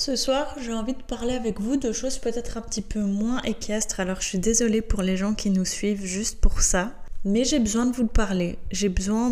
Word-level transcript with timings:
Ce 0.00 0.16
soir, 0.16 0.56
j'ai 0.58 0.72
envie 0.72 0.94
de 0.94 1.02
parler 1.02 1.34
avec 1.34 1.60
vous 1.60 1.76
de 1.76 1.92
choses 1.92 2.16
peut-être 2.16 2.56
un 2.56 2.62
petit 2.62 2.80
peu 2.80 3.02
moins 3.02 3.42
équestres, 3.42 4.00
alors 4.00 4.22
je 4.22 4.28
suis 4.28 4.38
désolée 4.38 4.80
pour 4.80 5.02
les 5.02 5.18
gens 5.18 5.34
qui 5.34 5.50
nous 5.50 5.66
suivent 5.66 6.06
juste 6.06 6.40
pour 6.40 6.62
ça. 6.62 6.94
Mais 7.26 7.44
j'ai 7.44 7.58
besoin 7.58 7.84
de 7.84 7.94
vous 7.94 8.04
le 8.04 8.08
parler. 8.08 8.56
J'ai 8.70 8.88
besoin 8.88 9.30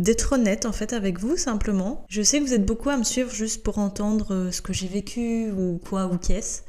d'être 0.00 0.32
honnête 0.32 0.66
en 0.66 0.72
fait 0.72 0.92
avec 0.92 1.20
vous 1.20 1.36
simplement. 1.36 2.04
Je 2.08 2.20
sais 2.20 2.40
que 2.40 2.44
vous 2.44 2.52
êtes 2.52 2.66
beaucoup 2.66 2.90
à 2.90 2.96
me 2.96 3.04
suivre 3.04 3.30
juste 3.32 3.62
pour 3.62 3.78
entendre 3.78 4.34
euh, 4.34 4.50
ce 4.50 4.60
que 4.60 4.72
j'ai 4.72 4.88
vécu 4.88 5.52
ou 5.52 5.78
quoi 5.88 6.06
ou 6.06 6.18
qu'est-ce. 6.18 6.62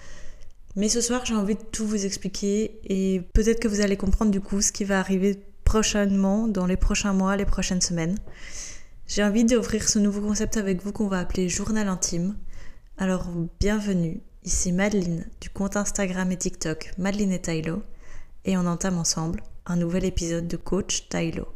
Mais 0.76 0.88
ce 0.88 1.02
soir, 1.02 1.26
j'ai 1.26 1.34
envie 1.34 1.56
de 1.56 1.64
tout 1.72 1.88
vous 1.88 2.06
expliquer 2.06 2.80
et 2.86 3.24
peut-être 3.34 3.60
que 3.60 3.68
vous 3.68 3.82
allez 3.82 3.98
comprendre 3.98 4.30
du 4.30 4.42
coup 4.42 4.62
ce 4.62 4.72
qui 4.72 4.84
va 4.84 5.00
arriver 5.00 5.40
prochainement, 5.64 6.48
dans 6.48 6.68
les 6.68 6.78
prochains 6.78 7.14
mois, 7.14 7.36
les 7.36 7.46
prochaines 7.46 7.82
semaines. 7.82 8.20
J'ai 9.08 9.24
envie 9.24 9.44
d'ouvrir 9.44 9.90
ce 9.90 9.98
nouveau 9.98 10.22
concept 10.22 10.56
avec 10.58 10.84
vous 10.84 10.92
qu'on 10.92 11.08
va 11.08 11.18
appeler 11.18 11.50
journal 11.50 11.88
intime. 11.88 12.36
Alors, 12.98 13.26
bienvenue. 13.60 14.22
Ici 14.44 14.72
Madeline 14.72 15.26
du 15.42 15.50
compte 15.50 15.78
Instagram 15.78 16.32
et 16.32 16.38
TikTok 16.38 16.92
Madeline 17.00 17.32
et 17.32 17.42
Tylo 17.42 17.82
et 18.46 18.56
on 18.56 18.68
entame 18.68 19.00
ensemble 19.00 19.42
un 19.66 19.78
nouvel 19.78 20.06
épisode 20.06 20.48
de 20.48 20.58
Coach 20.58 21.10
Tylo. 21.10 21.48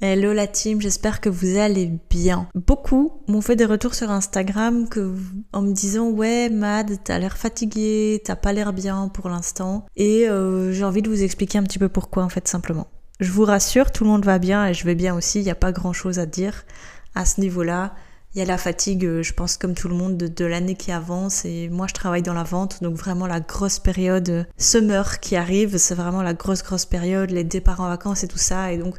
Hello 0.00 0.32
la 0.32 0.46
team, 0.46 0.80
j'espère 0.80 1.20
que 1.20 1.28
vous 1.28 1.58
allez 1.58 1.92
bien. 2.08 2.48
Beaucoup 2.54 3.12
m'ont 3.28 3.42
fait 3.42 3.56
des 3.56 3.66
retours 3.66 3.94
sur 3.94 4.10
Instagram 4.10 4.86
en 5.52 5.60
me 5.60 5.72
disant 5.72 6.08
ouais 6.08 6.48
Mad, 6.48 6.98
t'as 7.04 7.18
l'air 7.18 7.36
fatigué, 7.36 8.22
t'as 8.24 8.36
pas 8.36 8.54
l'air 8.54 8.72
bien 8.72 9.08
pour 9.08 9.28
l'instant. 9.28 9.84
Et 9.96 10.26
euh, 10.28 10.72
j'ai 10.72 10.84
envie 10.84 11.02
de 11.02 11.10
vous 11.10 11.22
expliquer 11.22 11.58
un 11.58 11.64
petit 11.64 11.78
peu 11.78 11.90
pourquoi 11.90 12.24
en 12.24 12.30
fait 12.30 12.48
simplement. 12.48 12.86
Je 13.20 13.30
vous 13.30 13.44
rassure, 13.44 13.92
tout 13.92 14.04
le 14.04 14.10
monde 14.10 14.24
va 14.24 14.38
bien 14.38 14.66
et 14.66 14.72
je 14.72 14.86
vais 14.86 14.94
bien 14.94 15.14
aussi, 15.14 15.40
il 15.40 15.44
n'y 15.44 15.50
a 15.50 15.54
pas 15.54 15.72
grand 15.72 15.92
chose 15.92 16.18
à 16.18 16.24
dire 16.24 16.64
à 17.14 17.26
ce 17.26 17.42
niveau-là. 17.42 17.94
Il 18.34 18.38
y 18.38 18.42
a 18.42 18.46
la 18.46 18.56
fatigue, 18.56 19.04
euh, 19.04 19.22
je 19.22 19.34
pense 19.34 19.58
comme 19.58 19.74
tout 19.74 19.88
le 19.88 19.94
monde, 19.94 20.16
de, 20.16 20.44
l'année 20.46 20.74
qui 20.74 20.90
avance 20.90 21.44
et 21.44 21.68
moi 21.68 21.86
je 21.86 21.92
travaille 21.92 22.22
dans 22.22 22.32
la 22.32 22.44
vente, 22.44 22.82
donc 22.82 22.94
vraiment 22.94 23.26
la 23.26 23.40
grosse 23.40 23.78
période 23.78 24.28
euh, 24.30 24.44
summer 24.56 25.20
qui 25.20 25.36
arrive, 25.36 25.76
c'est 25.76 25.96
vraiment 25.96 26.22
la 26.22 26.32
grosse 26.32 26.62
grosse 26.62 26.86
période, 26.86 27.30
les 27.30 27.44
départs 27.44 27.80
en 27.80 27.88
vacances 27.88 28.24
et 28.24 28.28
tout 28.28 28.38
ça 28.38 28.72
et 28.72 28.78
donc 28.78 28.96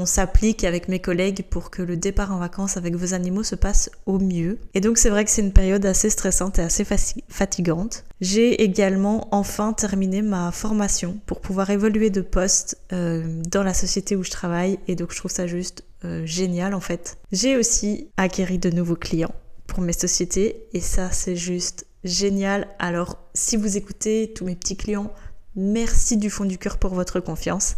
on 0.00 0.06
s'applique 0.06 0.64
avec 0.64 0.88
mes 0.88 0.98
collègues 0.98 1.44
pour 1.50 1.70
que 1.70 1.82
le 1.82 1.96
départ 1.96 2.32
en 2.32 2.38
vacances 2.38 2.78
avec 2.78 2.94
vos 2.94 3.12
animaux 3.12 3.42
se 3.42 3.54
passe 3.54 3.90
au 4.06 4.18
mieux. 4.18 4.58
Et 4.72 4.80
donc 4.80 4.96
c'est 4.96 5.10
vrai 5.10 5.24
que 5.24 5.30
c'est 5.30 5.42
une 5.42 5.52
période 5.52 5.84
assez 5.84 6.08
stressante 6.08 6.58
et 6.58 6.62
assez 6.62 6.86
fatigante. 7.28 8.04
J'ai 8.20 8.62
également 8.62 9.28
enfin 9.30 9.74
terminé 9.74 10.22
ma 10.22 10.52
formation 10.52 11.20
pour 11.26 11.40
pouvoir 11.40 11.68
évoluer 11.68 12.08
de 12.08 12.22
poste 12.22 12.80
euh, 12.92 13.42
dans 13.50 13.62
la 13.62 13.74
société 13.74 14.16
où 14.16 14.24
je 14.24 14.30
travaille 14.30 14.78
et 14.88 14.94
donc 14.96 15.12
je 15.12 15.18
trouve 15.18 15.30
ça 15.30 15.46
juste 15.46 15.84
euh, 16.04 16.24
génial 16.24 16.74
en 16.74 16.80
fait. 16.80 17.18
J'ai 17.30 17.56
aussi 17.56 18.08
acquéri 18.16 18.58
de 18.58 18.70
nouveaux 18.70 18.96
clients 18.96 19.34
pour 19.66 19.82
mes 19.82 19.92
sociétés 19.92 20.64
et 20.72 20.80
ça 20.80 21.10
c'est 21.10 21.36
juste 21.36 21.86
génial. 22.04 22.68
Alors 22.78 23.18
si 23.34 23.58
vous 23.58 23.76
écoutez 23.76 24.32
tous 24.34 24.46
mes 24.46 24.56
petits 24.56 24.76
clients, 24.78 25.12
merci 25.56 26.16
du 26.16 26.30
fond 26.30 26.46
du 26.46 26.56
cœur 26.56 26.78
pour 26.78 26.94
votre 26.94 27.20
confiance 27.20 27.76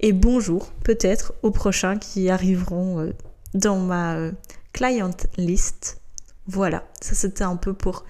et 0.00 0.12
bonjour 0.12 0.72
peut-être 0.84 1.32
aux 1.42 1.50
prochains 1.50 1.96
qui 1.96 2.28
arriveront 2.28 3.00
euh, 3.00 3.12
dans 3.54 3.78
ma 3.78 4.16
euh, 4.16 4.32
client 4.72 5.10
list. 5.38 6.00
Voilà, 6.46 6.84
ça 7.00 7.14
c'était 7.14 7.44
un 7.44 7.56
peu 7.56 7.72
pour 7.72 8.04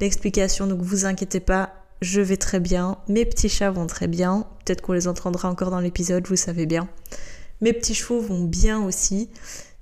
l'explication, 0.00 0.66
donc 0.66 0.80
vous 0.82 1.06
inquiétez 1.06 1.40
pas, 1.40 1.74
je 2.00 2.20
vais 2.20 2.36
très 2.36 2.60
bien, 2.60 2.98
mes 3.08 3.24
petits 3.24 3.48
chats 3.48 3.70
vont 3.70 3.86
très 3.86 4.08
bien, 4.08 4.46
peut-être 4.64 4.82
qu'on 4.82 4.92
les 4.92 5.08
entendra 5.08 5.48
encore 5.48 5.70
dans 5.70 5.80
l'épisode, 5.80 6.26
vous 6.26 6.36
savez 6.36 6.66
bien. 6.66 6.88
Mes 7.60 7.72
petits 7.72 7.94
chevaux 7.94 8.20
vont 8.20 8.42
bien 8.42 8.82
aussi, 8.84 9.30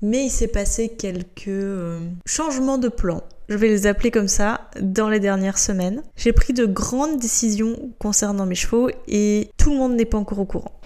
mais 0.03 0.27
il 0.27 0.31
s'est 0.31 0.49
passé 0.49 0.91
quelques 0.91 1.49
euh, 1.49 2.01
changements 2.27 2.79
de 2.79 2.89
plan. 2.89 3.23
Je 3.49 3.57
vais 3.57 3.69
les 3.69 3.87
appeler 3.87 4.11
comme 4.11 4.29
ça 4.29 4.71
dans 4.81 5.09
les 5.09 5.19
dernières 5.19 5.59
semaines. 5.59 6.03
J'ai 6.17 6.33
pris 6.33 6.53
de 6.53 6.67
grandes 6.67 7.19
décisions 7.19 7.91
concernant 7.99 8.47
mes 8.47 8.55
chevaux 8.55 8.91
et 9.09 9.51
tout 9.57 9.71
le 9.71 9.77
monde 9.77 9.97
n'est 9.97 10.05
pas 10.05 10.19
encore 10.19 10.39
au 10.39 10.45
courant 10.45 10.80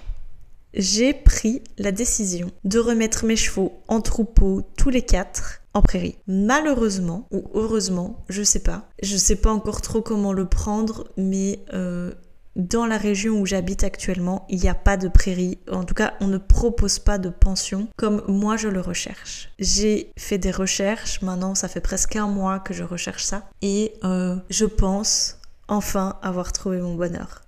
j'ai 0.75 1.15
pris 1.15 1.63
la 1.79 1.93
décision 1.93 2.51
de 2.65 2.79
remettre 2.79 3.25
mes 3.25 3.37
chevaux 3.37 3.73
en 3.89 4.01
troupeau 4.01 4.63
tous 4.77 4.91
les 4.91 5.03
quatre 5.03 5.63
en 5.73 5.83
prairie. 5.83 6.17
Malheureusement 6.27 7.27
ou 7.31 7.51
heureusement, 7.55 8.25
je 8.29 8.43
sais 8.43 8.63
pas. 8.63 8.89
Je 9.03 9.17
sais 9.17 9.37
pas 9.37 9.53
encore 9.53 9.83
trop 9.83 10.03
comment 10.03 10.33
le 10.33 10.49
prendre, 10.49 11.09
mais 11.17 11.61
euh, 11.73 12.13
dans 12.57 12.87
la 12.87 12.99
région 12.99 13.41
où 13.41 13.47
j'habite 13.47 13.83
actuellement, 13.83 14.47
il 14.49 14.61
n'y 14.61 14.69
a 14.69 14.75
pas 14.75 14.97
de 14.97 15.09
prairie. 15.09 15.59
En 15.71 15.85
tout 15.85 15.95
cas, 15.95 16.15
on 16.21 16.29
ne 16.29 16.39
propose 16.39 16.99
pas 16.99 17.19
de 17.19 17.29
pension 17.29 17.89
comme 17.97 18.23
moi 18.29 18.57
je 18.57 18.69
le 18.69 18.81
recherche. 18.81 19.51
J'ai 19.59 20.13
fait 20.17 20.39
des 20.39 20.53
recherches, 20.53 21.23
maintenant 21.23 21.55
ça 21.55 21.69
fait 21.69 21.81
presque 21.81 22.17
un 22.17 22.29
mois 22.29 22.61
que 22.61 22.75
je 22.75 22.85
recherche 22.85 23.25
ça, 23.25 23.49
et 23.63 23.95
euh, 24.05 24.37
je 24.51 24.65
pense 24.67 25.39
enfin 25.67 26.19
avoir 26.23 26.53
trouvé 26.53 26.81
mon 26.81 26.95
bonheur. 26.95 27.44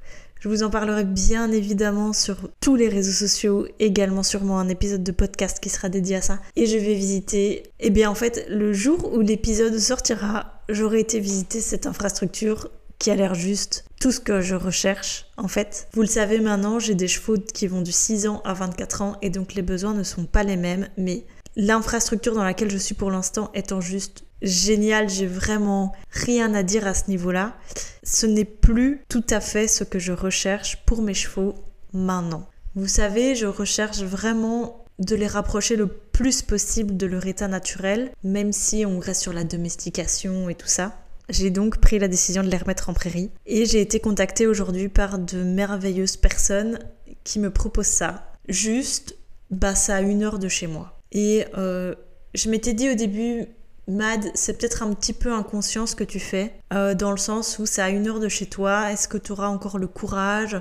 Je 0.47 0.51
vous 0.53 0.63
en 0.63 0.71
parlerai 0.71 1.03
bien 1.03 1.51
évidemment 1.51 2.13
sur 2.13 2.37
tous 2.61 2.77
les 2.77 2.89
réseaux 2.89 3.11
sociaux, 3.11 3.67
également 3.81 4.23
sûrement 4.23 4.61
un 4.61 4.69
épisode 4.69 5.03
de 5.03 5.11
podcast 5.11 5.59
qui 5.59 5.69
sera 5.71 5.89
dédié 5.89 6.15
à 6.15 6.21
ça. 6.21 6.39
Et 6.55 6.67
je 6.67 6.79
vais 6.79 6.95
visiter, 6.95 7.65
eh 7.81 7.91
bien 7.91 8.09
en 8.09 8.15
fait, 8.15 8.47
le 8.49 8.73
jour 8.73 9.13
où 9.13 9.23
l'épisode 9.23 9.77
sortira, 9.77 10.63
j'aurai 10.69 11.01
été 11.01 11.19
visiter 11.19 11.61
cette 11.61 11.89
infrastructure 11.89 12.69
qui 13.01 13.11
a 13.11 13.17
l'air 13.17 13.35
juste 13.35 13.87
tout 14.01 14.13
ce 14.13 14.21
que 14.21 14.41
je 14.41 14.55
recherche 14.55 15.27
en 15.37 15.49
fait. 15.49 15.89
Vous 15.95 16.03
le 16.03 16.07
savez 16.07 16.39
maintenant, 16.39 16.79
j'ai 16.79 16.95
des 16.95 17.09
chevaux 17.09 17.39
qui 17.39 17.67
vont 17.67 17.83
de 17.83 17.91
6 17.91 18.29
ans 18.29 18.41
à 18.45 18.55
24 18.55 19.03
ans 19.03 19.17
et 19.23 19.31
donc 19.31 19.55
les 19.55 19.63
besoins 19.63 19.95
ne 19.95 20.05
sont 20.05 20.27
pas 20.27 20.45
les 20.45 20.57
mêmes, 20.57 20.87
mais 20.97 21.25
l'infrastructure 21.57 22.35
dans 22.35 22.45
laquelle 22.45 22.71
je 22.71 22.77
suis 22.77 22.95
pour 22.95 23.11
l'instant 23.11 23.51
étant 23.55 23.81
juste 23.81 24.25
génial, 24.43 25.09
j'ai 25.09 25.27
vraiment 25.27 25.93
rien 26.11 26.55
à 26.55 26.63
dire 26.63 26.87
à 26.87 26.95
ce 26.95 27.09
niveau-là. 27.09 27.57
Ce 28.03 28.27
n'est 28.27 28.45
plus 28.45 29.03
tout 29.09 29.25
à 29.31 29.41
fait 29.41 29.67
ce 29.67 29.83
que 29.83 29.99
je 29.99 30.13
recherche 30.13 30.85
pour 30.85 31.03
mes 31.03 31.15
chevaux 31.15 31.55
maintenant. 31.93 32.47
Vous 32.75 32.89
savez, 32.89 33.35
je 33.35 33.47
recherche 33.47 34.03
vraiment 34.03 34.85
de 34.99 35.17
les 35.17 35.27
rapprocher 35.27 35.77
le 35.77 35.87
plus 35.87 36.43
possible 36.43 36.97
de 36.97 37.07
leur 37.07 37.27
état 37.27 37.49
naturel, 37.49 38.13
même 38.23 38.53
si 38.53 38.85
on 38.87 38.99
reste 38.99 39.23
sur 39.23 39.33
la 39.33 39.45
domestication 39.45 40.49
et 40.49 40.55
tout 40.55 40.69
ça. 40.69 40.99
J'ai 41.29 41.51
donc 41.51 41.79
pris 41.79 41.99
la 41.99 42.09
décision 42.09 42.43
de 42.43 42.49
les 42.49 42.57
remettre 42.57 42.89
en 42.89 42.95
prairie 42.95 43.31
et 43.47 43.67
j'ai 43.67 43.81
été 43.81 43.99
contactée 43.99 44.47
aujourd'hui 44.47 44.89
par 44.89 45.19
de 45.19 45.43
merveilleuses 45.43 46.17
personnes 46.17 46.79
qui 47.25 47.41
me 47.41 47.51
proposent 47.51 47.87
ça. 47.87 48.33
Juste, 48.49 49.17
bah 49.51 49.75
ça 49.75 49.97
à 49.97 50.01
une 50.03 50.23
heure 50.23 50.39
de 50.39 50.49
chez 50.49 50.67
moi. 50.67 50.96
Et 51.13 51.45
euh, 51.57 51.95
je 52.35 52.51
m'étais 52.51 52.73
dit 52.73 52.91
au 52.91 52.95
début, 52.95 53.47
Mad, 53.89 54.31
c'est 54.35 54.59
peut-être 54.59 54.83
un 54.83 54.93
petit 54.93 55.13
peu 55.13 55.33
inconscient 55.33 55.87
ce 55.87 55.95
que 55.95 56.05
tu 56.05 56.19
fais, 56.19 56.53
euh, 56.73 56.95
dans 56.95 57.13
le 57.13 57.19
sens 57.19 57.59
où 57.61 57.67
c'est 57.67 57.83
à 57.83 57.89
une 57.89 58.09
heure 58.09 58.19
de 58.19 58.29
chez 58.29 58.47
toi, 58.47 58.91
est-ce 58.91 59.07
que 59.07 59.17
tu 59.17 59.31
auras 59.31 59.47
encore 59.47 59.79
le 59.79 59.87
courage, 59.87 60.61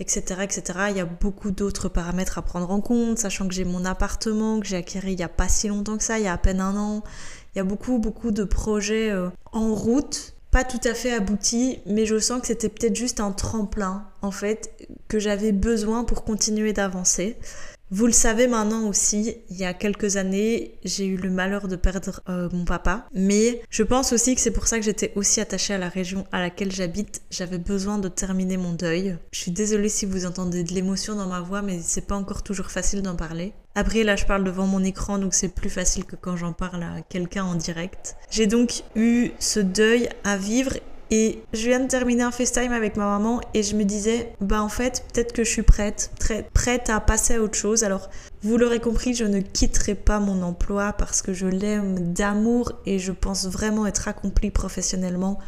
etc., 0.00 0.40
etc. 0.42 0.78
Il 0.90 0.96
y 0.96 1.00
a 1.00 1.04
beaucoup 1.04 1.52
d'autres 1.52 1.88
paramètres 1.88 2.36
à 2.36 2.42
prendre 2.42 2.70
en 2.70 2.80
compte, 2.80 3.18
sachant 3.18 3.46
que 3.46 3.54
j'ai 3.54 3.64
mon 3.64 3.84
appartement 3.84 4.58
que 4.58 4.66
j'ai 4.66 4.76
acquis 4.76 4.98
il 5.04 5.16
n'y 5.16 5.22
a 5.22 5.28
pas 5.28 5.48
si 5.48 5.68
longtemps 5.68 5.96
que 5.96 6.02
ça, 6.02 6.18
il 6.18 6.24
y 6.24 6.28
a 6.28 6.32
à 6.32 6.38
peine 6.38 6.60
un 6.60 6.76
an. 6.76 7.04
Il 7.54 7.58
y 7.58 7.60
a 7.60 7.64
beaucoup, 7.64 7.98
beaucoup 7.98 8.32
de 8.32 8.42
projets 8.42 9.10
euh, 9.10 9.28
en 9.52 9.72
route, 9.72 10.34
pas 10.50 10.64
tout 10.64 10.80
à 10.82 10.94
fait 10.94 11.12
aboutis, 11.12 11.78
mais 11.86 12.06
je 12.06 12.18
sens 12.18 12.40
que 12.40 12.48
c'était 12.48 12.68
peut-être 12.68 12.96
juste 12.96 13.20
un 13.20 13.30
tremplin, 13.30 14.08
en 14.20 14.32
fait, 14.32 14.88
que 15.06 15.20
j'avais 15.20 15.52
besoin 15.52 16.02
pour 16.02 16.24
continuer 16.24 16.72
d'avancer. 16.72 17.36
Vous 17.90 18.06
le 18.06 18.12
savez 18.12 18.46
maintenant 18.46 18.88
aussi, 18.88 19.36
il 19.50 19.56
y 19.56 19.64
a 19.64 19.74
quelques 19.74 20.16
années, 20.16 20.74
j'ai 20.84 21.06
eu 21.06 21.16
le 21.16 21.30
malheur 21.30 21.68
de 21.68 21.76
perdre 21.76 22.22
euh, 22.28 22.48
mon 22.50 22.64
papa. 22.64 23.06
Mais 23.12 23.60
je 23.68 23.82
pense 23.82 24.12
aussi 24.12 24.34
que 24.34 24.40
c'est 24.40 24.50
pour 24.50 24.66
ça 24.66 24.78
que 24.78 24.84
j'étais 24.84 25.12
aussi 25.16 25.40
attachée 25.40 25.74
à 25.74 25.78
la 25.78 25.90
région 25.90 26.26
à 26.32 26.40
laquelle 26.40 26.72
j'habite. 26.72 27.22
J'avais 27.30 27.58
besoin 27.58 27.98
de 27.98 28.08
terminer 28.08 28.56
mon 28.56 28.72
deuil. 28.72 29.18
Je 29.32 29.38
suis 29.38 29.50
désolée 29.50 29.90
si 29.90 30.06
vous 30.06 30.24
entendez 30.24 30.64
de 30.64 30.72
l'émotion 30.72 31.14
dans 31.14 31.28
ma 31.28 31.40
voix, 31.40 31.62
mais 31.62 31.78
c'est 31.82 32.06
pas 32.06 32.16
encore 32.16 32.42
toujours 32.42 32.70
facile 32.70 33.02
d'en 33.02 33.16
parler. 33.16 33.52
Après, 33.74 34.02
là, 34.02 34.16
je 34.16 34.24
parle 34.24 34.44
devant 34.44 34.66
mon 34.66 34.82
écran, 34.82 35.18
donc 35.18 35.34
c'est 35.34 35.48
plus 35.48 35.70
facile 35.70 36.04
que 36.04 36.16
quand 36.16 36.36
j'en 36.36 36.52
parle 36.52 36.82
à 36.82 37.02
quelqu'un 37.08 37.44
en 37.44 37.54
direct. 37.54 38.16
J'ai 38.30 38.46
donc 38.46 38.82
eu 38.96 39.30
ce 39.38 39.60
deuil 39.60 40.08
à 40.22 40.36
vivre 40.36 40.72
et 41.10 41.42
je 41.52 41.68
viens 41.68 41.80
de 41.80 41.88
terminer 41.88 42.22
un 42.22 42.30
FaceTime 42.30 42.72
avec 42.72 42.96
ma 42.96 43.04
maman 43.04 43.40
et 43.52 43.62
je 43.62 43.76
me 43.76 43.84
disais, 43.84 44.32
bah 44.40 44.62
en 44.62 44.68
fait, 44.68 45.04
peut-être 45.12 45.32
que 45.32 45.44
je 45.44 45.50
suis 45.50 45.62
prête, 45.62 46.10
très 46.18 46.48
prête 46.54 46.90
à 46.90 47.00
passer 47.00 47.34
à 47.34 47.42
autre 47.42 47.56
chose. 47.56 47.84
Alors, 47.84 48.10
vous 48.42 48.56
l'aurez 48.56 48.80
compris, 48.80 49.14
je 49.14 49.24
ne 49.24 49.40
quitterai 49.40 49.94
pas 49.94 50.20
mon 50.20 50.42
emploi 50.42 50.92
parce 50.92 51.22
que 51.22 51.32
je 51.32 51.46
l'aime 51.46 52.12
d'amour 52.12 52.72
et 52.86 52.98
je 52.98 53.12
pense 53.12 53.46
vraiment 53.46 53.86
être 53.86 54.08
accomplie 54.08 54.50
professionnellement 54.50 55.38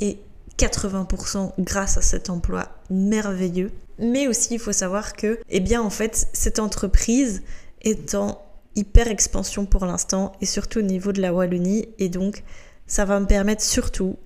et 0.00 0.18
80% 0.58 1.52
grâce 1.58 1.96
à 1.96 2.02
cet 2.02 2.30
emploi 2.30 2.68
merveilleux. 2.90 3.70
Mais 3.98 4.28
aussi, 4.28 4.54
il 4.54 4.60
faut 4.60 4.72
savoir 4.72 5.14
que, 5.14 5.38
eh 5.48 5.60
bien, 5.60 5.82
en 5.82 5.90
fait, 5.90 6.28
cette 6.32 6.58
entreprise 6.58 7.42
est 7.82 8.14
en 8.14 8.40
hyper 8.78 9.08
expansion 9.08 9.66
pour 9.66 9.86
l'instant 9.86 10.32
et 10.40 10.46
surtout 10.46 10.78
au 10.78 10.82
niveau 10.82 11.12
de 11.12 11.20
la 11.20 11.34
Wallonie 11.34 11.88
et 11.98 12.08
donc 12.08 12.44
ça 12.86 13.04
va 13.04 13.18
me 13.18 13.26
permettre 13.26 13.62
surtout 13.62 14.16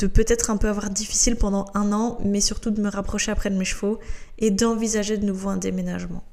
de 0.00 0.06
peut-être 0.06 0.50
un 0.50 0.56
peu 0.56 0.68
avoir 0.68 0.90
difficile 0.90 1.36
pendant 1.36 1.66
un 1.74 1.92
an, 1.92 2.18
mais 2.24 2.40
surtout 2.40 2.70
de 2.70 2.80
me 2.80 2.88
rapprocher 2.88 3.30
après 3.30 3.50
de 3.50 3.56
mes 3.56 3.66
chevaux 3.66 4.00
et 4.38 4.50
d'envisager 4.50 5.18
de 5.18 5.26
nouveau 5.26 5.50
un 5.50 5.58
déménagement. 5.58 6.24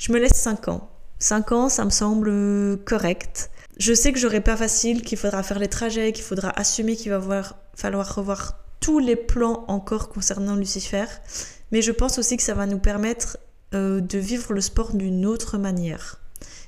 Je 0.00 0.12
me 0.12 0.18
laisse 0.18 0.34
5 0.34 0.68
ans. 0.68 0.88
5 1.18 1.52
ans, 1.52 1.68
ça 1.68 1.84
me 1.84 1.90
semble 1.90 2.78
correct. 2.84 3.50
Je 3.78 3.92
sais 3.92 4.12
que 4.12 4.18
j'aurai 4.18 4.40
pas 4.40 4.56
facile, 4.56 5.02
qu'il 5.02 5.18
faudra 5.18 5.42
faire 5.42 5.58
les 5.58 5.68
trajets, 5.68 6.12
qu'il 6.12 6.24
faudra 6.24 6.50
assumer 6.50 6.94
qu'il 6.94 7.10
va 7.10 7.42
falloir 7.74 8.14
revoir 8.14 8.58
tous 8.80 9.00
les 9.00 9.16
plans 9.16 9.64
encore 9.66 10.08
concernant 10.08 10.54
Lucifer, 10.54 11.06
mais 11.72 11.82
je 11.82 11.90
pense 11.90 12.18
aussi 12.18 12.36
que 12.36 12.42
ça 12.44 12.54
va 12.54 12.66
nous 12.66 12.78
permettre 12.78 13.38
euh, 13.74 14.00
de 14.00 14.18
vivre 14.18 14.52
le 14.52 14.60
sport 14.60 14.94
d'une 14.94 15.26
autre 15.26 15.58
manière. 15.58 16.20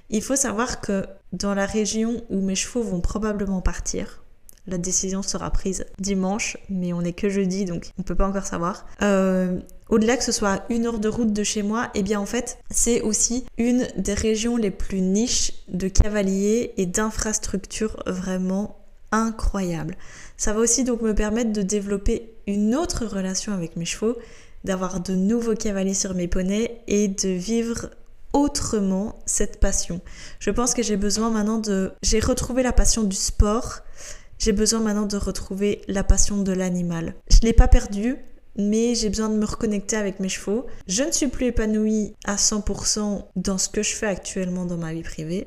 Il 0.08 0.22
faut 0.22 0.36
savoir 0.36 0.80
que 0.80 1.06
dans 1.32 1.54
la 1.54 1.66
région 1.66 2.24
où 2.30 2.40
mes 2.40 2.56
chevaux 2.56 2.82
vont 2.82 3.00
probablement 3.00 3.60
partir, 3.60 4.24
la 4.70 4.78
décision 4.78 5.22
sera 5.22 5.50
prise 5.50 5.84
dimanche, 5.98 6.56
mais 6.68 6.92
on 6.92 7.02
n'est 7.02 7.12
que 7.12 7.28
jeudi, 7.28 7.64
donc 7.64 7.90
on 7.98 8.02
peut 8.02 8.14
pas 8.14 8.28
encore 8.28 8.46
savoir. 8.46 8.86
Euh, 9.02 9.58
au-delà 9.88 10.16
que 10.16 10.24
ce 10.24 10.32
soit 10.32 10.62
une 10.70 10.86
heure 10.86 10.98
de 10.98 11.08
route 11.08 11.32
de 11.32 11.42
chez 11.42 11.62
moi, 11.62 11.90
eh 11.94 12.02
bien 12.02 12.20
en 12.20 12.26
fait, 12.26 12.58
c'est 12.70 13.00
aussi 13.02 13.44
une 13.58 13.86
des 13.96 14.14
régions 14.14 14.56
les 14.56 14.70
plus 14.70 15.00
niches 15.00 15.52
de 15.68 15.88
cavaliers 15.88 16.72
et 16.76 16.86
d'infrastructures 16.86 18.02
vraiment 18.06 18.76
incroyables. 19.12 19.96
Ça 20.36 20.52
va 20.52 20.60
aussi 20.60 20.84
donc 20.84 21.02
me 21.02 21.14
permettre 21.14 21.52
de 21.52 21.62
développer 21.62 22.32
une 22.46 22.74
autre 22.74 23.04
relation 23.04 23.52
avec 23.52 23.76
mes 23.76 23.84
chevaux, 23.84 24.16
d'avoir 24.64 25.00
de 25.00 25.14
nouveaux 25.14 25.54
cavaliers 25.54 25.94
sur 25.94 26.14
mes 26.14 26.28
poneys 26.28 26.80
et 26.86 27.08
de 27.08 27.28
vivre 27.28 27.90
autrement 28.32 29.18
cette 29.26 29.58
passion. 29.58 30.00
Je 30.38 30.50
pense 30.50 30.74
que 30.74 30.82
j'ai 30.82 30.96
besoin 30.96 31.30
maintenant 31.30 31.58
de... 31.58 31.92
J'ai 32.02 32.20
retrouvé 32.20 32.62
la 32.62 32.72
passion 32.72 33.02
du 33.02 33.16
sport, 33.16 33.80
j'ai 34.40 34.52
besoin 34.52 34.80
maintenant 34.80 35.06
de 35.06 35.18
retrouver 35.18 35.82
la 35.86 36.02
passion 36.02 36.38
de 36.38 36.52
l'animal. 36.52 37.14
Je 37.30 37.36
ne 37.42 37.46
l'ai 37.46 37.52
pas 37.52 37.68
perdue, 37.68 38.16
mais 38.56 38.94
j'ai 38.94 39.10
besoin 39.10 39.28
de 39.28 39.36
me 39.36 39.44
reconnecter 39.44 39.96
avec 39.96 40.18
mes 40.18 40.30
chevaux. 40.30 40.66
Je 40.88 41.04
ne 41.04 41.12
suis 41.12 41.28
plus 41.28 41.46
épanouie 41.46 42.14
à 42.24 42.36
100% 42.36 43.26
dans 43.36 43.58
ce 43.58 43.68
que 43.68 43.82
je 43.82 43.94
fais 43.94 44.06
actuellement 44.06 44.64
dans 44.64 44.78
ma 44.78 44.94
vie 44.94 45.02
privée. 45.02 45.46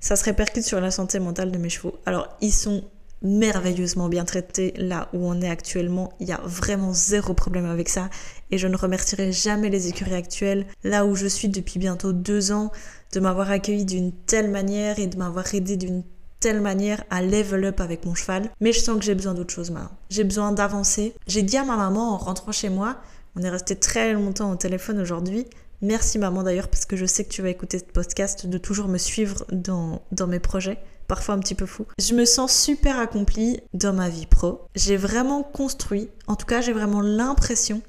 Ça 0.00 0.16
se 0.16 0.24
répercute 0.24 0.64
sur 0.64 0.80
la 0.80 0.90
santé 0.90 1.18
mentale 1.18 1.50
de 1.50 1.58
mes 1.58 1.70
chevaux. 1.70 1.94
Alors, 2.04 2.36
ils 2.42 2.52
sont 2.52 2.84
merveilleusement 3.22 4.10
bien 4.10 4.26
traités 4.26 4.74
là 4.76 5.08
où 5.14 5.26
on 5.26 5.40
est 5.40 5.48
actuellement. 5.48 6.12
Il 6.20 6.28
y 6.28 6.32
a 6.32 6.40
vraiment 6.44 6.92
zéro 6.92 7.32
problème 7.32 7.64
avec 7.64 7.88
ça. 7.88 8.10
Et 8.50 8.58
je 8.58 8.68
ne 8.68 8.76
remercierai 8.76 9.32
jamais 9.32 9.70
les 9.70 9.88
écuries 9.88 10.14
actuelles, 10.14 10.66
là 10.84 11.06
où 11.06 11.16
je 11.16 11.26
suis 11.26 11.48
depuis 11.48 11.78
bientôt 11.78 12.12
deux 12.12 12.52
ans, 12.52 12.70
de 13.14 13.20
m'avoir 13.20 13.50
accueilli 13.50 13.86
d'une 13.86 14.12
telle 14.12 14.50
manière 14.50 14.98
et 14.98 15.06
de 15.06 15.16
m'avoir 15.16 15.54
aidé 15.54 15.78
d'une 15.78 16.04
telle 16.40 16.60
manière 16.60 17.04
à 17.10 17.22
level 17.22 17.64
up 17.64 17.80
avec 17.80 18.04
mon 18.04 18.14
cheval. 18.14 18.50
Mais 18.60 18.72
je 18.72 18.80
sens 18.80 18.98
que 18.98 19.04
j'ai 19.04 19.14
besoin 19.14 19.34
d'autre 19.34 19.52
chose 19.52 19.70
maintenant. 19.70 19.96
J'ai 20.10 20.24
besoin 20.24 20.52
d'avancer. 20.52 21.14
J'ai 21.26 21.42
dit 21.42 21.56
à 21.56 21.64
ma 21.64 21.76
maman 21.76 22.14
en 22.14 22.16
rentrant 22.16 22.52
chez 22.52 22.68
moi, 22.68 22.96
on 23.36 23.42
est 23.42 23.50
resté 23.50 23.76
très 23.76 24.12
longtemps 24.12 24.50
au 24.50 24.56
téléphone 24.56 25.00
aujourd'hui. 25.00 25.46
Merci 25.82 26.18
maman 26.18 26.42
d'ailleurs 26.42 26.68
parce 26.68 26.86
que 26.86 26.96
je 26.96 27.04
sais 27.04 27.24
que 27.24 27.28
tu 27.28 27.42
vas 27.42 27.50
écouter 27.50 27.78
ce 27.78 27.84
podcast, 27.84 28.46
de 28.46 28.58
toujours 28.58 28.88
me 28.88 28.96
suivre 28.98 29.44
dans, 29.52 30.02
dans 30.12 30.26
mes 30.26 30.40
projets 30.40 30.78
parfois 31.06 31.34
un 31.34 31.38
petit 31.38 31.54
peu 31.54 31.66
fou. 31.66 31.86
Je 31.98 32.14
me 32.14 32.24
sens 32.24 32.52
super 32.52 32.98
accomplie 32.98 33.60
dans 33.74 33.92
ma 33.92 34.08
vie 34.08 34.26
pro. 34.26 34.62
J'ai 34.74 34.96
vraiment 34.96 35.42
construit, 35.42 36.08
en 36.26 36.36
tout 36.36 36.46
cas 36.46 36.60
j'ai 36.60 36.72
vraiment 36.72 37.00
l'impression 37.00 37.82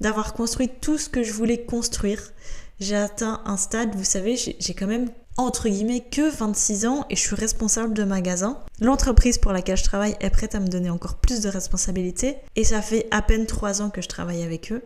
d'avoir 0.00 0.34
construit 0.34 0.68
tout 0.80 0.98
ce 0.98 1.08
que 1.08 1.22
je 1.22 1.32
voulais 1.32 1.64
construire. 1.64 2.32
J'ai 2.78 2.96
atteint 2.96 3.42
un 3.44 3.56
stade, 3.56 3.94
vous 3.94 4.04
savez, 4.04 4.36
j'ai 4.36 4.74
quand 4.74 4.86
même 4.86 5.10
entre 5.36 5.68
guillemets 5.68 6.04
que 6.10 6.30
26 6.30 6.86
ans 6.86 7.06
et 7.10 7.16
je 7.16 7.20
suis 7.20 7.36
responsable 7.36 7.94
de 7.94 8.04
magasin. 8.04 8.58
L'entreprise 8.80 9.38
pour 9.38 9.52
laquelle 9.52 9.76
je 9.76 9.84
travaille 9.84 10.16
est 10.20 10.30
prête 10.30 10.54
à 10.54 10.60
me 10.60 10.68
donner 10.68 10.90
encore 10.90 11.16
plus 11.16 11.40
de 11.40 11.48
responsabilités 11.48 12.36
et 12.56 12.64
ça 12.64 12.82
fait 12.82 13.06
à 13.10 13.22
peine 13.22 13.46
3 13.46 13.82
ans 13.82 13.90
que 13.90 14.02
je 14.02 14.08
travaille 14.08 14.42
avec 14.42 14.72
eux. 14.72 14.82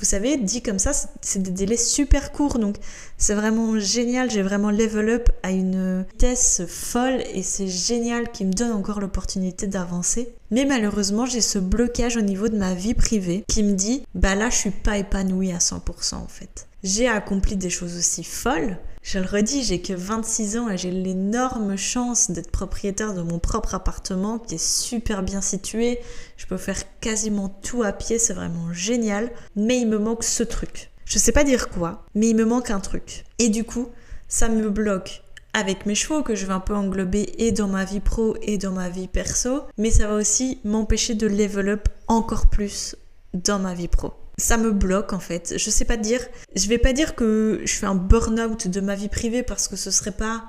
Vous 0.00 0.06
savez, 0.06 0.38
dit 0.38 0.62
comme 0.62 0.78
ça, 0.78 0.92
c'est 1.20 1.42
des 1.42 1.50
délais 1.50 1.76
super 1.76 2.32
courts, 2.32 2.58
donc 2.58 2.76
c'est 3.18 3.34
vraiment 3.34 3.78
génial. 3.78 4.30
J'ai 4.30 4.40
vraiment 4.40 4.70
level 4.70 5.10
up 5.10 5.28
à 5.42 5.50
une 5.50 6.06
vitesse 6.10 6.62
folle 6.66 7.22
et 7.34 7.42
c'est 7.42 7.68
génial 7.68 8.32
qui 8.32 8.46
me 8.46 8.52
donne 8.52 8.72
encore 8.72 9.00
l'opportunité 9.00 9.66
d'avancer. 9.66 10.32
Mais 10.50 10.64
malheureusement, 10.64 11.26
j'ai 11.26 11.42
ce 11.42 11.58
blocage 11.58 12.16
au 12.16 12.22
niveau 12.22 12.48
de 12.48 12.56
ma 12.56 12.72
vie 12.72 12.94
privée 12.94 13.44
qui 13.46 13.62
me 13.62 13.74
dit, 13.74 14.02
bah 14.14 14.34
là, 14.34 14.48
je 14.48 14.56
suis 14.56 14.70
pas 14.70 14.96
épanouie 14.96 15.52
à 15.52 15.58
100% 15.58 16.14
en 16.14 16.28
fait. 16.28 16.66
J'ai 16.82 17.06
accompli 17.06 17.56
des 17.56 17.68
choses 17.68 17.98
aussi 17.98 18.24
folles, 18.24 18.78
je 19.02 19.18
le 19.18 19.26
redis, 19.26 19.64
j'ai 19.64 19.80
que 19.80 19.94
26 19.94 20.58
ans 20.58 20.68
et 20.68 20.76
j'ai 20.76 20.90
l'énorme 20.90 21.76
chance 21.76 22.30
d'être 22.30 22.50
propriétaire 22.50 23.14
de 23.14 23.22
mon 23.22 23.38
propre 23.38 23.74
appartement 23.74 24.38
qui 24.38 24.56
est 24.56 24.64
super 24.64 25.22
bien 25.22 25.40
situé. 25.40 26.00
Je 26.36 26.46
peux 26.46 26.58
faire 26.58 26.82
quasiment 27.00 27.48
tout 27.48 27.82
à 27.82 27.92
pied, 27.92 28.18
c'est 28.18 28.34
vraiment 28.34 28.72
génial. 28.72 29.30
Mais 29.56 29.80
il 29.80 29.88
me 29.88 29.98
manque 29.98 30.22
ce 30.22 30.42
truc. 30.42 30.90
Je 31.06 31.18
sais 31.18 31.32
pas 31.32 31.44
dire 31.44 31.70
quoi, 31.70 32.04
mais 32.14 32.28
il 32.28 32.36
me 32.36 32.44
manque 32.44 32.70
un 32.70 32.78
truc. 32.78 33.24
Et 33.38 33.48
du 33.48 33.64
coup, 33.64 33.88
ça 34.28 34.48
me 34.48 34.68
bloque 34.68 35.22
avec 35.54 35.86
mes 35.86 35.96
chevaux 35.96 36.22
que 36.22 36.34
je 36.34 36.46
vais 36.46 36.52
un 36.52 36.60
peu 36.60 36.74
englober 36.74 37.32
et 37.38 37.52
dans 37.52 37.66
ma 37.66 37.84
vie 37.84 38.00
pro 38.00 38.36
et 38.42 38.58
dans 38.58 38.70
ma 38.70 38.88
vie 38.88 39.08
perso, 39.08 39.62
mais 39.78 39.90
ça 39.90 40.06
va 40.06 40.14
aussi 40.14 40.60
m'empêcher 40.62 41.14
de 41.14 41.26
level 41.26 41.70
up 41.70 41.88
encore 42.06 42.48
plus 42.48 42.94
dans 43.34 43.58
ma 43.58 43.74
vie 43.74 43.88
pro 43.88 44.12
ça 44.40 44.56
me 44.56 44.72
bloque 44.72 45.12
en 45.12 45.20
fait. 45.20 45.54
Je 45.56 45.70
sais 45.70 45.84
pas 45.84 45.96
dire, 45.96 46.20
je 46.56 46.68
vais 46.68 46.78
pas 46.78 46.92
dire 46.92 47.14
que 47.14 47.60
je 47.64 47.74
fais 47.74 47.86
un 47.86 47.94
burn-out 47.94 48.68
de 48.68 48.80
ma 48.80 48.94
vie 48.94 49.08
privée 49.08 49.42
parce 49.42 49.68
que 49.68 49.76
ce 49.76 49.90
serait 49.90 50.12
pas 50.12 50.44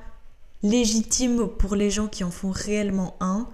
légitime 0.64 1.48
pour 1.48 1.76
les 1.76 1.90
gens 1.90 2.08
qui 2.08 2.24
en 2.24 2.32
font 2.32 2.52
réellement 2.52 3.16
un, 3.20 3.48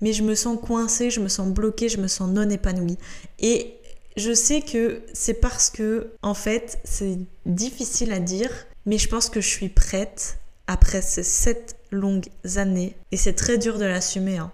mais 0.00 0.12
je 0.12 0.22
me 0.22 0.34
sens 0.34 0.58
coincée, 0.60 1.10
je 1.10 1.20
me 1.20 1.28
sens 1.28 1.48
bloquée, 1.48 1.88
je 1.88 1.98
me 1.98 2.08
sens 2.08 2.30
non 2.30 2.48
épanouie. 2.48 2.98
Et 3.38 3.74
je 4.16 4.32
sais 4.34 4.60
que 4.60 5.02
c'est 5.12 5.34
parce 5.34 5.70
que 5.70 6.12
en 6.22 6.34
fait, 6.34 6.78
c'est 6.84 7.18
difficile 7.46 8.12
à 8.12 8.18
dire, 8.18 8.50
mais 8.86 8.98
je 8.98 9.08
pense 9.08 9.28
que 9.28 9.40
je 9.40 9.48
suis 9.48 9.68
prête 9.68 10.38
après 10.66 11.02
ces 11.02 11.22
sept 11.22 11.76
longues 11.90 12.28
années 12.56 12.96
et 13.10 13.16
c'est 13.16 13.34
très 13.34 13.58
dur 13.58 13.78
de 13.78 13.84
l'assumer. 13.84 14.38
Hein. 14.38 14.52